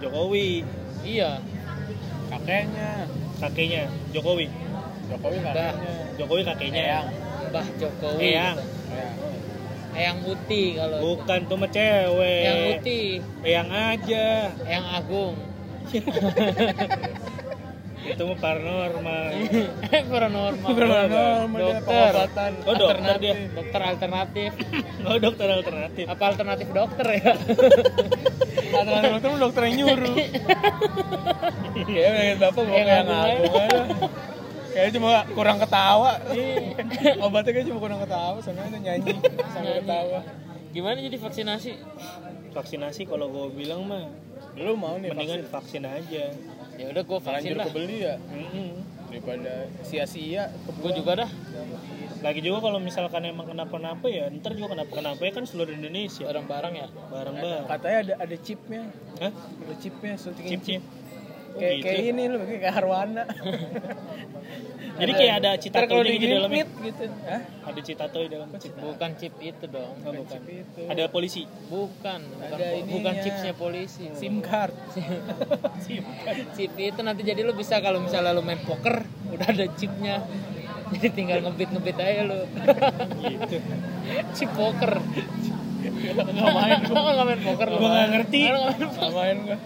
Jokowi. 0.00 0.64
iya 1.04 1.40
Kakeknya. 2.32 2.90
Kakeknya 3.40 3.82
Jokowi. 4.16 4.48
Jokowi 5.12 5.38
kakeknya. 5.44 5.92
Jokowi 6.16 6.42
kakeknya. 6.44 6.82
Eyang. 6.82 7.06
Mbah 7.52 7.66
Jokowi 7.76 8.20
Eyang. 8.24 8.56
Eyang. 8.90 9.16
Eyang 9.94 10.18
Uti 10.26 10.64
kalau 10.74 10.98
Bukan 11.04 11.40
tuh 11.46 11.56
mah 11.60 11.70
cewek. 11.70 12.42
Eyang 12.48 12.62
Uti 12.80 13.00
Eyang 13.44 13.70
aja. 13.70 14.28
Eyang 14.64 14.86
Agung 14.88 15.36
Itu 18.04 18.22
mah 18.22 18.36
paranormal. 18.36 19.24
paranormal 20.12 20.70
Paranormal 20.70 21.58
dia 21.58 21.72
dokter 21.80 22.12
pengobatan 22.12 22.50
Oh, 22.62 22.74
dokter 22.74 23.16
dia. 23.18 23.34
dokter 23.50 23.80
alternatif 23.82 24.50
Oh 25.08 25.16
dokter 25.16 25.48
alternatif. 25.50 26.04
apa 26.06 26.24
alternatif 26.26 26.66
dokter 26.70 27.06
ya 27.10 27.32
Alternatif 28.74 29.10
dokter 29.10 29.28
lu 29.30 29.38
dokter 29.40 29.62
yang 29.64 29.74
nyuruh. 29.78 30.16
Kayaknya 31.74 32.10
pengen 32.12 32.36
bapak 32.38 32.62
Yang 32.64 32.86
kayak 32.86 33.04
aja. 33.04 33.82
Kayaknya 34.74 34.92
cuma 34.92 35.10
kurang 35.30 35.58
ketawa. 35.58 36.10
Obatnya 37.22 37.50
kayak 37.52 37.66
cuma 37.68 37.78
kurang 37.78 38.00
ketawa, 38.02 38.36
soalnya 38.40 38.74
nyanyi 38.74 39.14
sambil 39.48 39.74
ketawa. 39.80 40.20
gimana 40.74 40.98
jadi 40.98 41.14
vaksinasi 41.14 41.70
Vaksinasi 42.54 43.02
kalau 43.04 43.26
gue 43.28 43.46
bilang 43.54 43.84
mah 43.84 44.06
Lu 44.54 44.74
mau 44.74 44.94
nih 44.94 45.10
mendingan 45.10 45.44
vaksin 45.44 45.82
aja. 45.82 46.30
ya 46.74 46.84
udah 46.88 47.02
gue 47.02 47.18
vaksin 47.20 47.54
lah 47.54 47.66
kebeli 47.66 48.02
ya 48.02 48.14
Mm-mm. 48.24 48.70
daripada 49.06 49.52
sia-sia 49.82 50.50
gue 50.72 50.90
juga 50.92 51.12
dah 51.16 51.30
lagi 52.18 52.40
juga 52.40 52.58
kalau 52.60 52.78
misalkan 52.78 53.20
emang 53.24 53.44
kenapa-napa 53.44 54.06
ya 54.06 54.26
ntar 54.32 54.54
juga 54.54 54.72
kenapa-kenapa 54.72 55.20
ya 55.20 55.32
kan 55.32 55.44
seluruh 55.44 55.70
Indonesia 55.70 56.24
barang-barang 56.24 56.74
ya 56.74 56.88
bareng-bareng 57.06 57.66
Katanya 57.68 57.98
ada 58.00 58.14
ada 58.20 58.36
chipnya. 58.36 58.82
Hah? 59.18 59.30
Ada 59.30 59.74
chipnya 59.76 60.12
suntikin 60.16 60.50
chip 60.50 60.62
chip 60.64 60.82
Oh, 61.54 61.60
Kayak 61.62 61.74
gitu. 61.76 61.86
kayak 61.86 62.02
ini 62.10 62.22
loh, 62.26 62.40
kayak 62.42 62.60
kayak 62.60 62.74
Harwana. 62.74 63.24
jadi 64.94 65.12
kayak 65.12 65.34
ada 65.42 65.50
cita 65.58 65.78
kalau 65.84 66.02
gitu 66.06 66.22
di 66.22 66.26
dalamnya 66.30 66.64
gitu. 66.70 67.04
Hah? 67.26 67.40
ada 67.64 67.80
cita 67.82 68.04
di 68.06 68.28
dalam 68.30 68.48
chip 68.60 68.72
bukan 68.78 69.10
chip 69.18 69.34
itu 69.42 69.64
dong 69.66 69.94
bukan. 70.00 70.22
Chip 70.28 70.44
itu. 70.46 70.80
ada 70.86 71.04
polisi 71.10 71.42
bukan 71.66 72.20
bukan, 72.22 72.54
Ada 72.54 72.66
bukan 72.86 73.14
ininya. 73.14 73.22
chipsnya 73.24 73.52
polisi 73.56 74.04
SIM 74.20 74.38
card. 74.38 74.74
chip 76.54 76.72
itu 76.76 77.00
nanti 77.02 77.22
jadi 77.26 77.40
lu 77.42 77.52
bisa 77.56 77.82
kalau 77.82 77.98
misalnya 77.98 78.30
lu 78.30 78.42
main 78.46 78.60
poker 78.62 79.02
udah 79.34 79.48
ada 79.50 79.66
chipnya 79.74 80.22
jadi 80.94 81.08
tinggal 81.10 81.38
ngebit 81.42 81.74
ngebit 81.74 81.96
aja 81.98 82.22
lu 82.22 82.38
gitu 83.26 83.56
chip 84.36 84.50
poker 84.54 85.00
Nggak 86.12 86.54
main 86.54 86.78
gua. 86.84 87.00
nggak 87.14 87.26
main 87.26 87.40
poker 87.40 87.66
lu? 87.72 87.76
Gua 87.80 87.88
nggak 87.88 88.08
ngerti. 88.12 88.40
Lu 88.44 88.58
nggak 88.60 89.12
main 89.14 89.36
gua. 89.40 89.56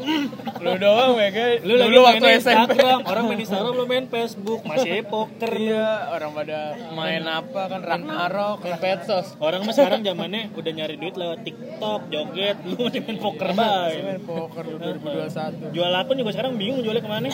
Lu 0.59 0.71
doang 0.79 1.11
ya. 1.19 1.29
Lu 1.65 1.73
lagi 1.75 1.89
dulu 1.91 1.99
main 1.99 2.07
waktu 2.07 2.27
SMP. 2.39 2.71
Instagram 2.79 2.99
orang 3.05 3.25
main 3.27 3.39
Instagram 3.43 3.73
lu 3.75 3.85
main 3.85 4.05
Facebook. 4.07 4.61
Masih 4.65 5.03
poker 5.07 5.53
Iya, 5.59 5.91
orang 6.15 6.31
pada 6.33 6.59
main 6.95 7.23
apa 7.27 7.63
kan 7.67 7.81
Ragnarok, 7.83 8.59
main 8.63 8.79
petsos. 8.79 9.27
Orang 9.43 9.67
mah 9.67 9.75
sekarang 9.75 10.01
zamannya 10.07 10.55
udah 10.55 10.73
nyari 10.73 10.95
duit 10.97 11.15
lewat 11.19 11.43
TikTok 11.43 12.01
joget 12.09 12.57
lu 12.65 12.77
masih 12.79 13.01
main 13.05 13.19
poker 13.19 13.49
bae 13.53 13.95
main 14.07 14.21
poker 14.23 14.65
lu 14.65 14.77
2021. 14.79 15.75
jual 15.75 15.93
akun 15.93 16.17
juga 16.17 16.31
sekarang 16.33 16.53
bingung 16.57 16.81
jualnya 16.81 17.03
ke 17.03 17.11
mana. 17.11 17.29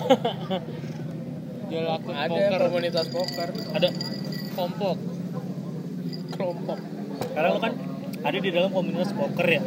Jual 1.68 1.86
akun 1.88 2.14
Ada 2.16 2.30
poker 2.32 2.60
komunitas 2.70 3.06
poker, 3.12 3.48
ada. 3.76 3.88
Kompok 4.54 4.98
kelompok. 6.34 6.78
sekarang 7.30 7.50
lu 7.54 7.60
kan 7.62 7.72
ada 8.24 8.38
di 8.38 8.48
dalam 8.48 8.70
komunitas 8.70 9.12
poker 9.12 9.46
ya 9.46 9.62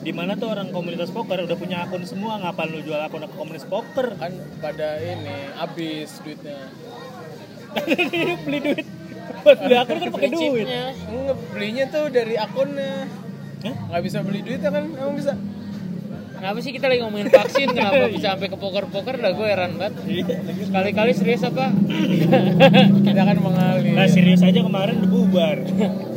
di 0.00 0.14
mana 0.14 0.38
tuh 0.38 0.48
orang 0.48 0.70
komunitas 0.70 1.10
poker 1.10 1.42
udah 1.42 1.56
punya 1.56 1.82
akun 1.82 2.06
semua 2.06 2.38
ngapain 2.38 2.70
lu 2.70 2.78
jual 2.78 2.96
akun 2.96 3.20
ke 3.20 3.34
komunitas 3.34 3.66
poker 3.66 4.14
Kan 4.14 4.32
pada 4.56 4.96
ini 4.96 5.50
habis 5.52 6.22
duitnya. 6.22 6.70
beli 8.46 8.58
duit 8.62 8.86
buat 9.42 9.58
beli 9.58 9.74
akun 9.76 9.96
kan 9.98 10.08
pakai 10.08 10.30
duit 10.30 10.66
Nge- 10.66 10.94
Belinya 11.50 11.84
tuh 11.86 12.04
dari 12.08 12.34
akunnya. 12.36 13.10
Nggak 13.60 14.02
bisa 14.02 14.18
beli 14.22 14.40
duitnya 14.40 14.70
kan? 14.70 14.84
Emang 14.86 15.14
bisa? 15.14 15.34
Kenapa 16.36 16.58
sih 16.60 16.70
kita 16.70 16.86
lagi 16.86 17.00
ngomongin 17.02 17.28
vaksin? 17.28 17.68
Kenapa 17.72 18.06
bisa 18.14 18.36
sampai 18.36 18.48
ke 18.48 18.56
poker 18.56 18.84
poker 18.88 19.14
dah 19.16 19.32
gue 19.32 19.46
heran 19.46 19.72
banget. 19.76 19.94
Kali-kali 20.68 21.12
serius 21.12 21.42
apa? 21.42 21.72
Kita 23.06 23.22
kan 23.22 23.38
mengalir. 23.40 23.94
nah 23.96 24.06
serius 24.06 24.40
aja 24.40 24.60
kemarin 24.60 25.00
udah 25.02 25.10
bubar. 25.10 25.56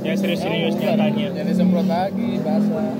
Ya 0.01 0.13
serius-serius 0.13 0.75
nyatanya. 0.75 1.27
Jadi 1.33 1.51
semprot 1.53 1.87
lagi 1.87 2.29
basah. 2.39 2.91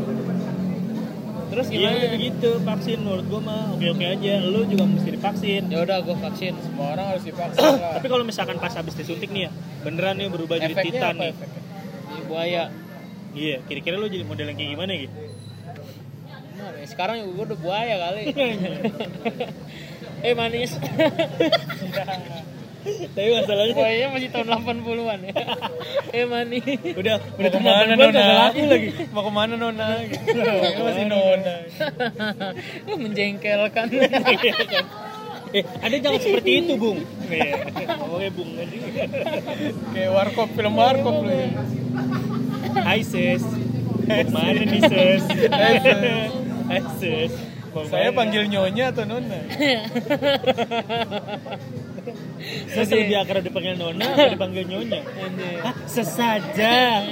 terus 1.49 1.65
iya 1.73 1.89
gimana? 1.89 2.13
begitu 2.13 2.49
vaksin 2.61 2.97
menurut 3.01 3.25
gua 3.25 3.41
mah 3.41 3.63
oke-oke 3.73 4.05
aja. 4.05 4.33
Lu 4.45 4.69
juga 4.69 4.85
mesti 4.85 5.09
divaksin. 5.09 5.63
Ya 5.67 5.81
udah 5.81 5.97
gue 6.05 6.13
vaksin. 6.13 6.53
Semua 6.61 6.93
orang 6.93 7.05
harus 7.09 7.23
divaksin 7.25 7.65
lah. 7.73 7.91
tapi 7.97 8.07
kalau 8.07 8.21
misalkan 8.21 8.61
pas 8.61 8.69
habis 8.69 8.93
disuntik 8.93 9.33
nih 9.33 9.49
ya 9.49 9.51
beneran 9.81 10.21
nih 10.21 10.29
berubah 10.29 10.61
jadi 10.61 10.77
Efeknya 10.77 10.93
titan 10.93 11.13
apa 11.17 11.23
nih. 11.25 11.31
efeknya? 11.33 11.61
di 12.09 12.21
buaya. 12.29 12.63
Iya 13.29 13.57
kira-kira 13.65 13.95
lu 13.97 14.05
jadi 14.05 14.25
model 14.25 14.45
yang 14.49 14.57
kayak 14.57 14.71
gimana 14.73 14.91
gitu 14.93 15.17
Nah, 16.59 16.83
sekarang 16.83 17.23
gue 17.23 17.45
udah 17.47 17.59
buaya 17.59 17.95
kali. 17.95 18.23
Eh 20.19 20.35
manis. 20.35 20.75
Tapi 22.89 23.29
masalahnya 23.35 23.75
buayanya 23.75 24.07
masih 24.15 24.29
tahun 24.31 24.47
80-an 24.55 25.19
ya. 25.27 25.33
Eh 26.15 26.23
manis. 26.27 26.63
Udah 26.95 27.15
udah 27.39 27.49
teman 27.51 27.71
gua 27.71 27.83
udah 27.83 27.95
nona? 27.95 28.19
gak 28.19 28.35
laku 28.39 28.63
lagi. 28.67 28.89
Mau 29.15 29.23
ke 29.23 29.31
mana 29.31 29.53
nona? 29.55 29.87
Gitu. 30.03 30.39
Masih 30.83 31.05
nona. 31.07 31.55
Lu 32.87 32.95
menjengkelkan. 32.99 33.87
Eh 35.49 35.63
ada 35.79 35.95
jangan 35.99 36.19
seperti 36.19 36.51
itu 36.63 36.73
bung. 36.75 36.99
Iya, 37.31 37.67
ngomongnya 37.99 38.31
bung 38.35 38.51
aja. 38.59 38.77
Kayak 39.95 40.11
warkop 40.15 40.49
film 40.55 40.73
warkop 40.75 41.15
lu. 41.23 41.31
ya. 41.31 41.47
Hai 42.79 43.01
sis 43.07 43.43
ke 44.09 44.25
mana 44.33 44.61
nih 44.65 44.81
sis 44.89 45.23
Mau 46.69 47.85
Saya 47.85 48.09
panggil 48.13 48.49
nyonya 48.49 48.89
atau 48.93 49.05
nona? 49.05 49.41
Saya 52.73 52.85
lebih 52.97 53.17
akrab 53.21 53.45
dipanggil 53.45 53.77
nona 53.77 54.05
apa 54.09 54.33
dipanggil 54.33 54.65
nyonya. 54.65 55.01
Hah, 55.61 55.75
sesaja. 55.85 57.05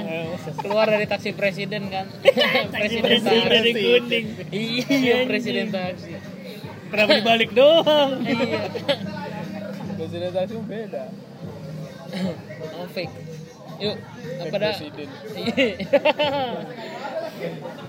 Keluar 0.61 0.89
dari 0.89 1.05
taksi 1.05 1.33
presiden 1.37 1.93
kan? 1.93 2.09
Presiden 2.73 3.01
Presiden 3.05 3.45
dari 3.49 3.71
taksi 3.73 3.85
kuning. 3.85 4.25
Iya 4.53 5.15
presiden 5.29 5.67
taksi 5.69 6.13
Kenapa 6.87 7.11
dibalik 7.19 7.51
doang? 7.53 8.23
Iya. 8.25 8.61
Presiden 9.97 10.29
taksi 10.33 10.55
beda. 10.65 11.03
oh 12.81 12.87
fake. 12.93 13.13
Yuk 13.77 13.97
apa 14.41 14.55
dah? 14.57 14.73
presiden. 14.73 15.09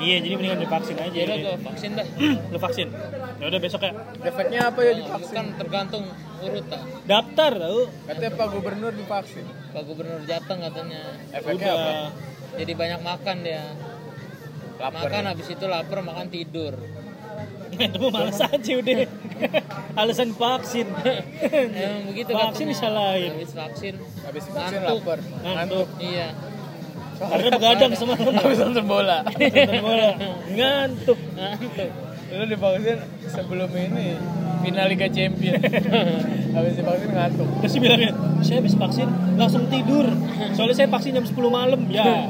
Iya 0.00 0.16
jadi 0.18 0.34
mendingan 0.34 0.60
divaksin 0.60 0.96
aja 0.96 1.12
ya 1.12 1.24
udah 1.26 1.38
gue 1.38 1.54
vaksin 1.62 1.90
dah 1.92 2.06
Lu 2.48 2.58
vaksin 2.58 2.88
Ya 3.36 3.44
udah 3.46 3.60
besok 3.60 3.80
ya 3.80 3.92
Efeknya 4.22 4.60
apa 4.66 4.80
ya 4.80 4.92
divaksin? 4.96 5.34
kan 5.34 5.46
tergantung 5.54 6.04
urutan 6.40 6.80
Daftar 7.04 7.52
tau 7.54 7.80
Katanya 8.02 8.30
Pak 8.32 8.46
Gubernur 8.50 8.92
divaksin. 8.92 9.44
Pak 9.70 9.82
Gubernur 9.84 10.20
Jateng 10.24 10.58
katanya 10.58 11.00
Efeknya 11.30 11.68
Udah 11.68 11.74
apa? 11.76 11.92
jadi 12.56 12.72
banyak 12.74 13.00
makan 13.00 13.36
dia 13.40 13.64
Lapar. 14.74 15.04
makan 15.04 15.22
habis 15.26 15.46
itu 15.46 15.64
lapar 15.66 15.98
makan 16.00 16.26
tidur 16.28 16.74
Itu 17.70 17.96
mah 18.00 18.10
males 18.10 18.40
aja 18.40 18.72
udah 18.74 18.96
Alasan 20.00 20.30
vaksin 20.32 20.86
emang 21.52 22.04
begitu 22.08 22.30
Vaksin 22.30 22.48
katanya. 22.62 22.72
disalahin. 22.72 23.30
habis 23.34 23.52
vaksin 23.52 23.94
Habis 24.20 24.44
vaksin 24.46 24.78
Ngantuk. 24.78 24.98
lapar. 24.98 25.18
Ngantuk 25.42 25.88
iya 25.98 26.28
Karena 27.20 27.48
begadang 27.52 27.92
semalam 27.92 28.32
Habis 28.32 28.58
nonton 28.64 28.84
bola. 28.88 29.18
Nonton 29.28 29.82
bola. 29.84 30.10
Ngantuk. 30.48 31.18
Ngantuk. 31.36 31.90
Lu 32.30 32.44
divaksin 32.46 32.98
sebelum 33.28 33.70
ini 33.74 34.16
final 34.64 34.86
Liga 34.88 35.08
Champion. 35.12 35.60
Habis 36.56 36.72
divaksin 36.80 37.10
ngantuk. 37.12 37.48
Terus 37.60 37.74
bilangnya 37.76 38.10
Saya 38.40 38.64
habis 38.64 38.74
vaksin 38.74 39.08
langsung 39.36 39.68
tidur. 39.68 40.08
Soalnya 40.56 40.76
saya 40.80 40.88
vaksin 40.88 41.12
jam 41.14 41.26
10 41.28 41.36
malam. 41.52 41.80
Ya. 41.92 42.26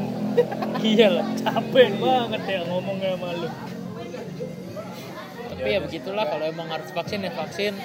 Iya 0.81 1.11
lah 1.11 1.27
capek 1.37 2.01
banget 2.01 2.43
ya 2.49 2.61
ngomongnya 2.65 3.19
malu 3.19 3.51
tapi 5.61 5.77
ya 5.77 5.81
begitulah 5.85 6.25
kalau 6.25 6.49
emang 6.49 6.73
harus 6.73 6.89
vaksin 6.89 7.21
ya 7.21 7.37
vaksin. 7.37 7.77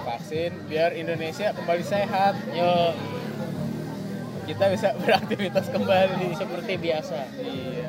Vaksin 0.00 0.64
biar 0.64 0.96
Indonesia 0.96 1.52
kembali 1.52 1.84
sehat. 1.84 2.40
yo 2.56 2.96
Kita 4.48 4.64
bisa 4.66 4.88
beraktivitas 5.02 5.66
kembali. 5.68 6.32
seperti 6.34 6.72
biasa 6.76 7.16
Iya. 7.36 7.88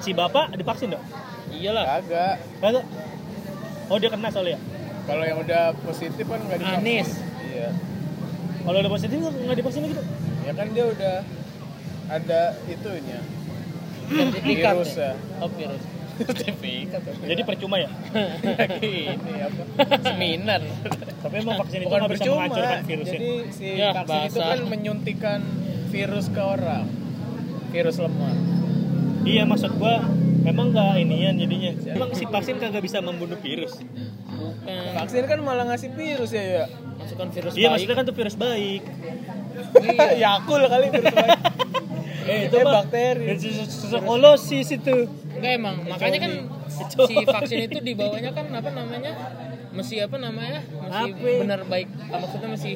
Si 0.00 0.10
bapak 0.10 0.56
divaksin 0.56 0.90
dong? 0.90 1.04
iyalah 1.50 1.84
Kagak. 1.98 2.34
Kagak 2.58 2.84
Oh 3.86 3.98
dia 3.98 4.08
kena 4.08 4.30
soalnya 4.30 4.54
ya? 4.54 4.60
Kalau 5.02 5.24
yang 5.24 5.38
udah 5.38 5.62
positif 5.76 6.24
kan 6.24 6.38
nggak 6.40 6.58
divaksin. 6.58 6.80
Anis. 6.80 7.08
Iya. 7.44 7.68
Kalau 8.60 8.76
udah 8.78 8.90
positif 8.90 9.16
nggak 9.18 9.56
divaksin 9.56 9.80
lagi 9.82 9.94
tuh? 9.94 10.06
Ya 10.40 10.52
kan 10.52 10.66
dia 10.70 10.84
udah 10.86 11.14
ada 12.08 12.40
itunya. 12.66 13.20
sertifikat 14.10 14.74
Virus 14.74 14.92
ya. 14.92 15.02
ya. 15.04 15.12
oh 15.38 15.48
virus 15.48 15.82
Sertifikat. 16.20 17.00
Jadi 17.22 17.42
percuma 17.42 17.76
ya? 17.78 17.88
ini 18.76 19.08
apa? 19.40 19.62
Seminar. 20.02 20.60
Tapi 21.20 21.34
emang 21.38 21.56
vaksin 21.58 21.78
itu 21.78 21.86
Bukan 21.86 21.98
nggak 21.98 22.10
bisa 22.10 22.20
percuma. 22.20 22.36
menghancurkan 22.38 22.78
virusnya 22.82 23.14
Jadi 23.14 23.32
si 23.50 23.66
Ya, 23.74 23.88
vaksin 23.94 24.20
itu 24.20 24.38
bahasa. 24.38 24.50
kan 24.50 24.60
menyuntikan 24.66 25.40
virus 25.90 26.26
ke 26.30 26.40
orang. 26.40 26.86
Virus 27.74 27.96
lemah. 27.98 28.34
Iya 29.20 29.44
maksud 29.44 29.76
gua 29.76 30.00
Emang 30.40 30.72
nggak 30.72 30.96
inian 31.04 31.36
jadinya. 31.36 31.70
Emang 31.84 32.10
si 32.16 32.24
vaksin 32.24 32.56
kagak 32.56 32.80
bisa 32.80 33.04
membunuh 33.04 33.36
virus? 33.36 33.76
Bukan. 33.76 34.92
Vaksin 34.96 35.28
kan 35.28 35.38
malah 35.44 35.68
ngasih 35.68 35.92
virus 35.92 36.32
ya 36.32 36.44
ya. 36.44 36.64
masukkan 36.96 37.28
virus 37.32 37.52
Iya 37.56 37.68
baik. 37.68 37.72
maksudnya 37.72 37.96
kan 37.96 38.04
tuh 38.08 38.16
virus 38.16 38.36
baik. 38.40 38.82
Iya 39.84 40.06
Yakul 40.16 40.62
kali 40.64 40.86
virus 40.88 41.14
baik. 41.16 41.40
Eh 42.30 42.46
itu 42.46 42.56
bakteri. 42.62 43.24
Kolosis 44.06 44.68
itu. 44.76 44.96
Enggak 45.34 45.52
emang. 45.56 45.76
Makanya 45.88 46.18
kan 46.20 46.32
si 47.08 47.14
vaksin 47.26 47.58
itu 47.66 47.78
dibawanya 47.80 48.30
kan 48.30 48.46
apa 48.54 48.70
namanya? 48.70 49.12
Mesti 49.72 50.04
apa 50.04 50.16
namanya? 50.20 50.60
Mesti 50.62 51.10
Apa? 51.16 51.26
benar 51.42 51.60
baik. 51.66 51.88
Maksudnya 51.90 52.48
mesti 52.54 52.70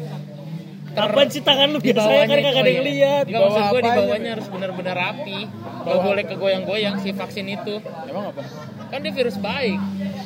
Apaan 0.94 1.26
sih 1.26 1.42
tangan 1.42 1.68
lu 1.68 1.78
di 1.78 1.90
biasanya 1.90 2.24
kan 2.24 2.38
kagak 2.40 2.54
ada 2.56 2.70
yang 2.70 2.84
lihat 2.84 3.24
Enggak 3.26 3.40
maksud 3.40 3.58
Bawa 3.58 3.68
gue 3.68 3.80
di 3.80 3.90
bawahnya 3.92 4.30
harus 4.32 4.46
benar-benar 4.46 4.94
rapi. 4.94 5.40
Gak 5.44 5.84
Bawa- 5.84 6.04
boleh 6.04 6.24
kegoyang-goyang 6.24 6.94
si 6.98 7.08
vaksin 7.10 7.46
itu. 7.46 7.74
Emang 7.82 8.24
apa? 8.30 8.42
Kan 8.88 8.98
dia 9.00 9.12
virus 9.12 9.36
baik. 9.36 9.78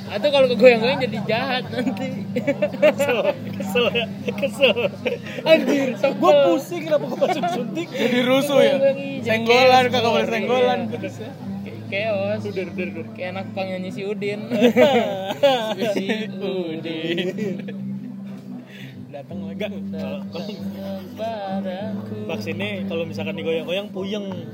atau 0.09 0.28
kalau 0.31 0.48
kegoyang-goyang 0.48 1.00
jadi 1.02 1.18
jahat 1.22 1.68
nanti 1.68 2.24
kesel 2.81 3.18
kesel 3.52 3.87
ya 3.92 4.07
kesel 4.33 4.76
anjir 5.42 5.88
gue 5.92 6.33
pusing 6.48 6.83
kenapa 6.83 7.04
gue 7.04 7.18
masuk 7.20 7.44
suntik 7.46 7.88
Jadi 7.88 8.18
rusuh 8.22 8.57
ya. 8.59 8.74
Jadi 8.81 9.20
Senggolan 9.20 9.85
kagak 9.87 10.09
boleh 10.11 10.26
senggolan. 10.26 10.81
Iya. 10.88 11.28
Kayak 11.88 12.09
chaos 12.09 12.42
udah 12.42 12.62
udah 12.66 12.87
udah 12.88 13.04
kayak 13.12 13.28
anak 13.33 13.46
pang 13.52 13.66
nyanyi 13.66 13.90
si 13.90 14.02
Udin 14.02 14.40
si 15.92 16.07
Udin 16.31 17.88
Datang 19.18 19.50
lagi. 19.50 19.66
enggak 19.66 19.98
kalau 19.98 20.22
vaksinnya 22.31 22.87
kalau 22.87 23.02
misalkan 23.02 23.35
digoyang-goyang 23.35 23.90
puyeng. 23.90 24.46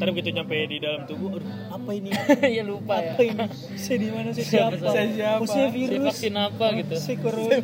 Ntar 0.00 0.16
begitu 0.16 0.32
nyampe 0.32 0.56
di 0.64 0.80
dalam 0.80 1.04
tubuh 1.04 1.36
aduh 1.36 1.52
apa 1.76 1.90
ini? 1.92 2.08
Ya 2.56 2.64
lupa 2.64 3.04
ya. 3.04 3.12
Apa 3.12 3.22
ini? 3.28 3.44
Saya 3.76 3.96
di 4.00 4.08
mana? 4.08 4.32
Saya 4.32 4.48
Siapa? 4.48 4.80
Saya 4.80 5.08
siapa? 5.12 5.40
oh 5.44 5.48
saya 5.48 5.68
virus. 5.68 6.08
vaksin 6.08 6.34
apa 6.40 6.66
gitu? 6.72 6.94
Saya 6.96 7.16
corona. 7.20 7.56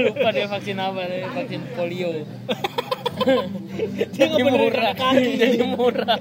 Lupa 0.00 0.28
dia 0.32 0.46
vaksin 0.48 0.76
apa 0.80 1.00
dia 1.12 1.28
vaksin 1.28 1.60
polio. 1.76 2.08
Dia 4.16 4.32
benerin 4.32 4.72
murah. 4.72 4.94
kaki. 4.96 5.32
Jadi 5.44 5.58
murah. 5.68 6.20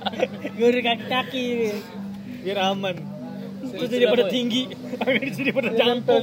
Benerin 0.60 0.84
kaki 0.84 1.06
kaki. 1.08 1.48
Biar 2.43 2.60
aman. 2.76 2.96
Terus 3.72 3.88
jadi 3.88 4.06
pada 4.12 4.26
apa? 4.28 4.34
tinggi. 4.36 4.63
Akhirnya 5.00 5.32
jadi 5.32 5.52
pada 5.56 5.70
Nempel 5.72 6.17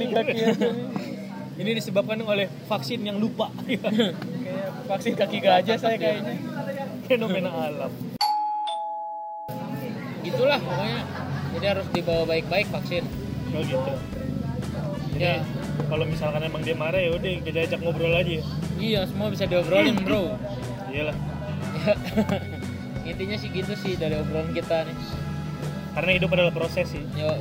ini 1.55 1.71
disebabkan 1.73 2.19
oleh 2.19 2.51
vaksin 2.67 2.99
yang 3.01 3.17
lupa. 3.17 3.47
Kayak 3.65 4.15
vaksin 4.85 5.13
kaki 5.15 5.37
gajah 5.39 5.77
saya 5.79 5.97
kayaknya. 5.97 6.35
fenomena 7.05 7.49
alam. 7.49 7.91
Itulah 10.21 10.57
pokoknya. 10.57 11.01
Jadi 11.55 11.65
harus 11.65 11.87
dibawa 11.89 12.23
baik-baik 12.27 12.67
vaksin. 12.67 13.03
Oh 13.55 13.61
gitu. 13.63 13.93
Jadi 15.15 15.23
Ya. 15.23 15.39
kalau 15.87 16.03
misalkan 16.03 16.43
emang 16.43 16.59
dia 16.59 16.75
marah 16.75 16.99
ya 16.99 17.15
udah 17.15 17.31
kita 17.39 17.63
ajak 17.63 17.79
ngobrol 17.79 18.11
aja 18.11 18.43
iya 18.75 19.07
semua 19.07 19.31
bisa 19.31 19.47
diobrolin 19.47 19.95
bro. 20.03 20.35
Iyalah. 20.91 21.15
Ya. 21.79 21.93
intinya 23.15 23.37
sih 23.39 23.47
gitu 23.47 23.71
sih 23.79 23.95
dari 23.95 24.19
obrolan 24.19 24.51
kita 24.51 24.83
nih. 24.83 24.97
Karena 25.95 26.11
hidup 26.19 26.29
adalah 26.35 26.51
proses 26.51 26.91
sih. 26.91 26.99
Yo 27.15 27.31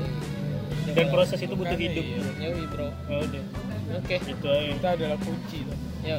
dan 0.94 1.10
proses 1.10 1.42
itu 1.42 1.50
butuh 1.58 1.74
hidup. 1.74 2.04
yo 2.38 2.54
bro. 2.70 2.88
Ya 3.10 3.16
udah 3.26 3.42
oke. 3.90 4.14
Gitu 4.16 4.46
aja. 4.46 4.64
Kita 4.72 4.88
adalah 4.94 5.18
kunci. 5.18 5.58
yo. 6.02 6.16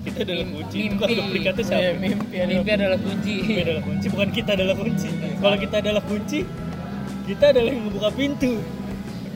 Kita 0.00 0.18
adalah 0.24 0.44
Mim- 0.44 0.54
kunci 0.56 0.76
itu 0.76 0.84
mimpi. 0.88 0.96
kalau 0.96 1.14
duplikatnya 1.20 1.60
Iya, 1.60 1.68
siapa. 1.68 2.00
mimpi 2.00 2.34
adalah 2.34 2.48
mimpi 2.56 2.70
adalah 2.72 2.98
kunci. 2.98 3.34
Mimpi 3.36 3.60
adalah 3.60 3.82
kunci 3.84 4.06
bukan 4.08 4.28
kita 4.30 4.50
adalah 4.56 4.74
kunci. 4.74 5.08
Kalau 5.36 5.56
kita 5.56 5.76
adalah 5.78 6.02
kunci 6.02 6.40
kita 7.20 7.44
adalah 7.52 7.70
yang 7.70 7.82
membuka 7.84 8.10
pintu. 8.10 8.52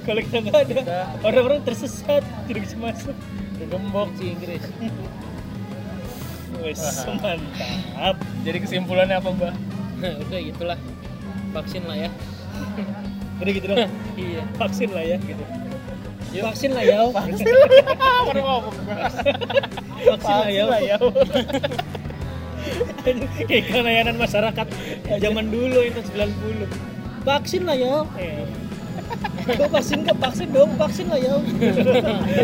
Kalau 0.04 0.20
kita 0.20 0.36
nggak 0.40 0.56
ada 0.56 0.74
Kita- 0.80 1.08
orang-orang 1.22 1.60
tersesat 1.62 2.22
tidak 2.44 2.60
bisa 2.64 2.76
masuk. 2.76 3.16
Gembok. 3.60 4.06
kunci 4.10 4.24
Inggris. 4.30 4.64
Wes 6.60 6.80
mantap. 7.04 8.16
Jadi 8.40 8.58
kesimpulannya 8.62 9.16
apa, 9.16 9.28
Mbak? 9.30 9.52
udah 10.24 10.40
gitulah. 10.40 10.78
Vaksin 11.52 11.82
lah 11.84 11.96
ya. 11.98 12.10
Udah 13.36 13.52
gitu 13.52 13.66
dong? 13.68 13.78
Iya. 14.16 14.42
Vaksin 14.56 14.90
lah 14.90 15.04
ya 15.04 15.16
gitu 15.18 15.44
Vaksin 16.36 16.70
lah 16.72 16.82
ya 16.82 16.98
Baru 18.24 18.40
ngomong. 18.40 18.74
vaksin 20.04 20.34
lah 20.34 20.48
ya 20.48 20.64
Lah 20.64 20.80
ya. 20.80 20.96
kayak 23.44 23.76
layanan 23.78 24.16
masyarakat 24.16 24.66
zaman 25.20 25.44
dulu 25.46 25.78
itu 25.80 26.00
90 26.02 26.64
vaksin 27.22 27.62
lah 27.62 27.76
ya 27.76 28.02
eh. 28.16 28.48
Kok 29.44 29.68
vaksin 29.70 30.00
ke 30.02 30.12
vaksin 30.16 30.48
dong 30.50 30.72
vaksin 30.74 31.06
lah 31.06 31.20
ya 31.20 31.36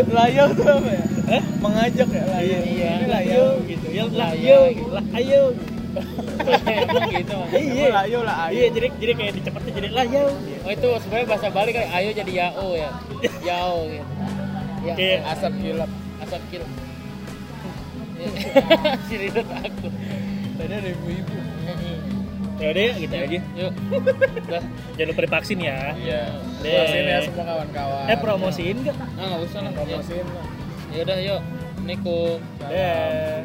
Layau 0.06 0.52
tuh 0.52 0.68
apa 0.68 0.90
ya? 0.90 1.04
Hah? 1.30 1.42
Mengajak 1.58 2.08
ya 2.10 2.24
layau. 2.28 2.60
Iya. 2.62 2.90
Ayo 2.92 3.06
layau. 3.08 3.46
gitu 3.64 3.86
ya 3.88 4.04
lah 4.06 4.30
Layau. 4.30 4.62
lah 4.90 5.04
ayo 5.14 5.42
emang 6.62 7.10
gitu 7.10 7.34
Mas. 7.34 7.50
iya 7.52 7.86
layau 7.90 8.20
lah 8.22 8.36
ayo. 8.46 8.54
iya 8.54 8.66
jadi 8.70 8.88
jadi 8.94 9.12
kayak 9.12 9.32
dicepetin 9.34 9.72
jadi 9.74 9.88
lah 9.90 10.04
yo 10.06 10.30
oh 10.62 10.70
itu 10.70 10.88
sebenarnya 11.02 11.26
bahasa 11.26 11.46
Bali 11.50 11.70
kayak 11.72 11.90
ayo 11.92 12.10
jadi 12.14 12.32
yao 12.36 12.66
ya 12.72 12.90
yao 13.42 13.88
gitu. 13.88 14.12
Ya 14.96 15.20
Asap 15.28 15.52
kilap. 15.60 15.90
asap 16.20 16.42
kil 16.50 16.64
si 19.08 19.14
Ridho 19.16 19.40
takut. 19.40 19.92
Tadi 20.60 20.72
ada 20.76 20.88
ibu-ibu. 20.92 21.36
ya 22.60 22.68
udah 22.76 22.82
ya 22.84 22.92
gitu 23.00 23.14
aja 23.16 23.40
yuk. 23.56 23.72
Udah. 24.44 24.62
Jangan 25.00 25.08
lupa 25.08 25.20
divaksin 25.24 25.58
ya. 25.64 25.96
Iya. 25.96 26.22
Vaksin 26.60 27.04
ya 27.08 27.18
semua 27.24 27.44
kawan-kawan. 27.48 28.04
eh 28.12 28.18
promosiin 28.20 28.76
nggak? 28.84 28.96
Ah 29.16 29.24
nggak 29.24 29.40
usah 29.48 29.60
lah. 29.64 29.72
Ya 29.72 29.76
Promosiin 29.80 30.26
lah. 30.28 30.46
udah 31.00 31.16
yuk. 31.24 31.40
Assalamualaikum. 31.80 32.38
Deh. 32.68 33.38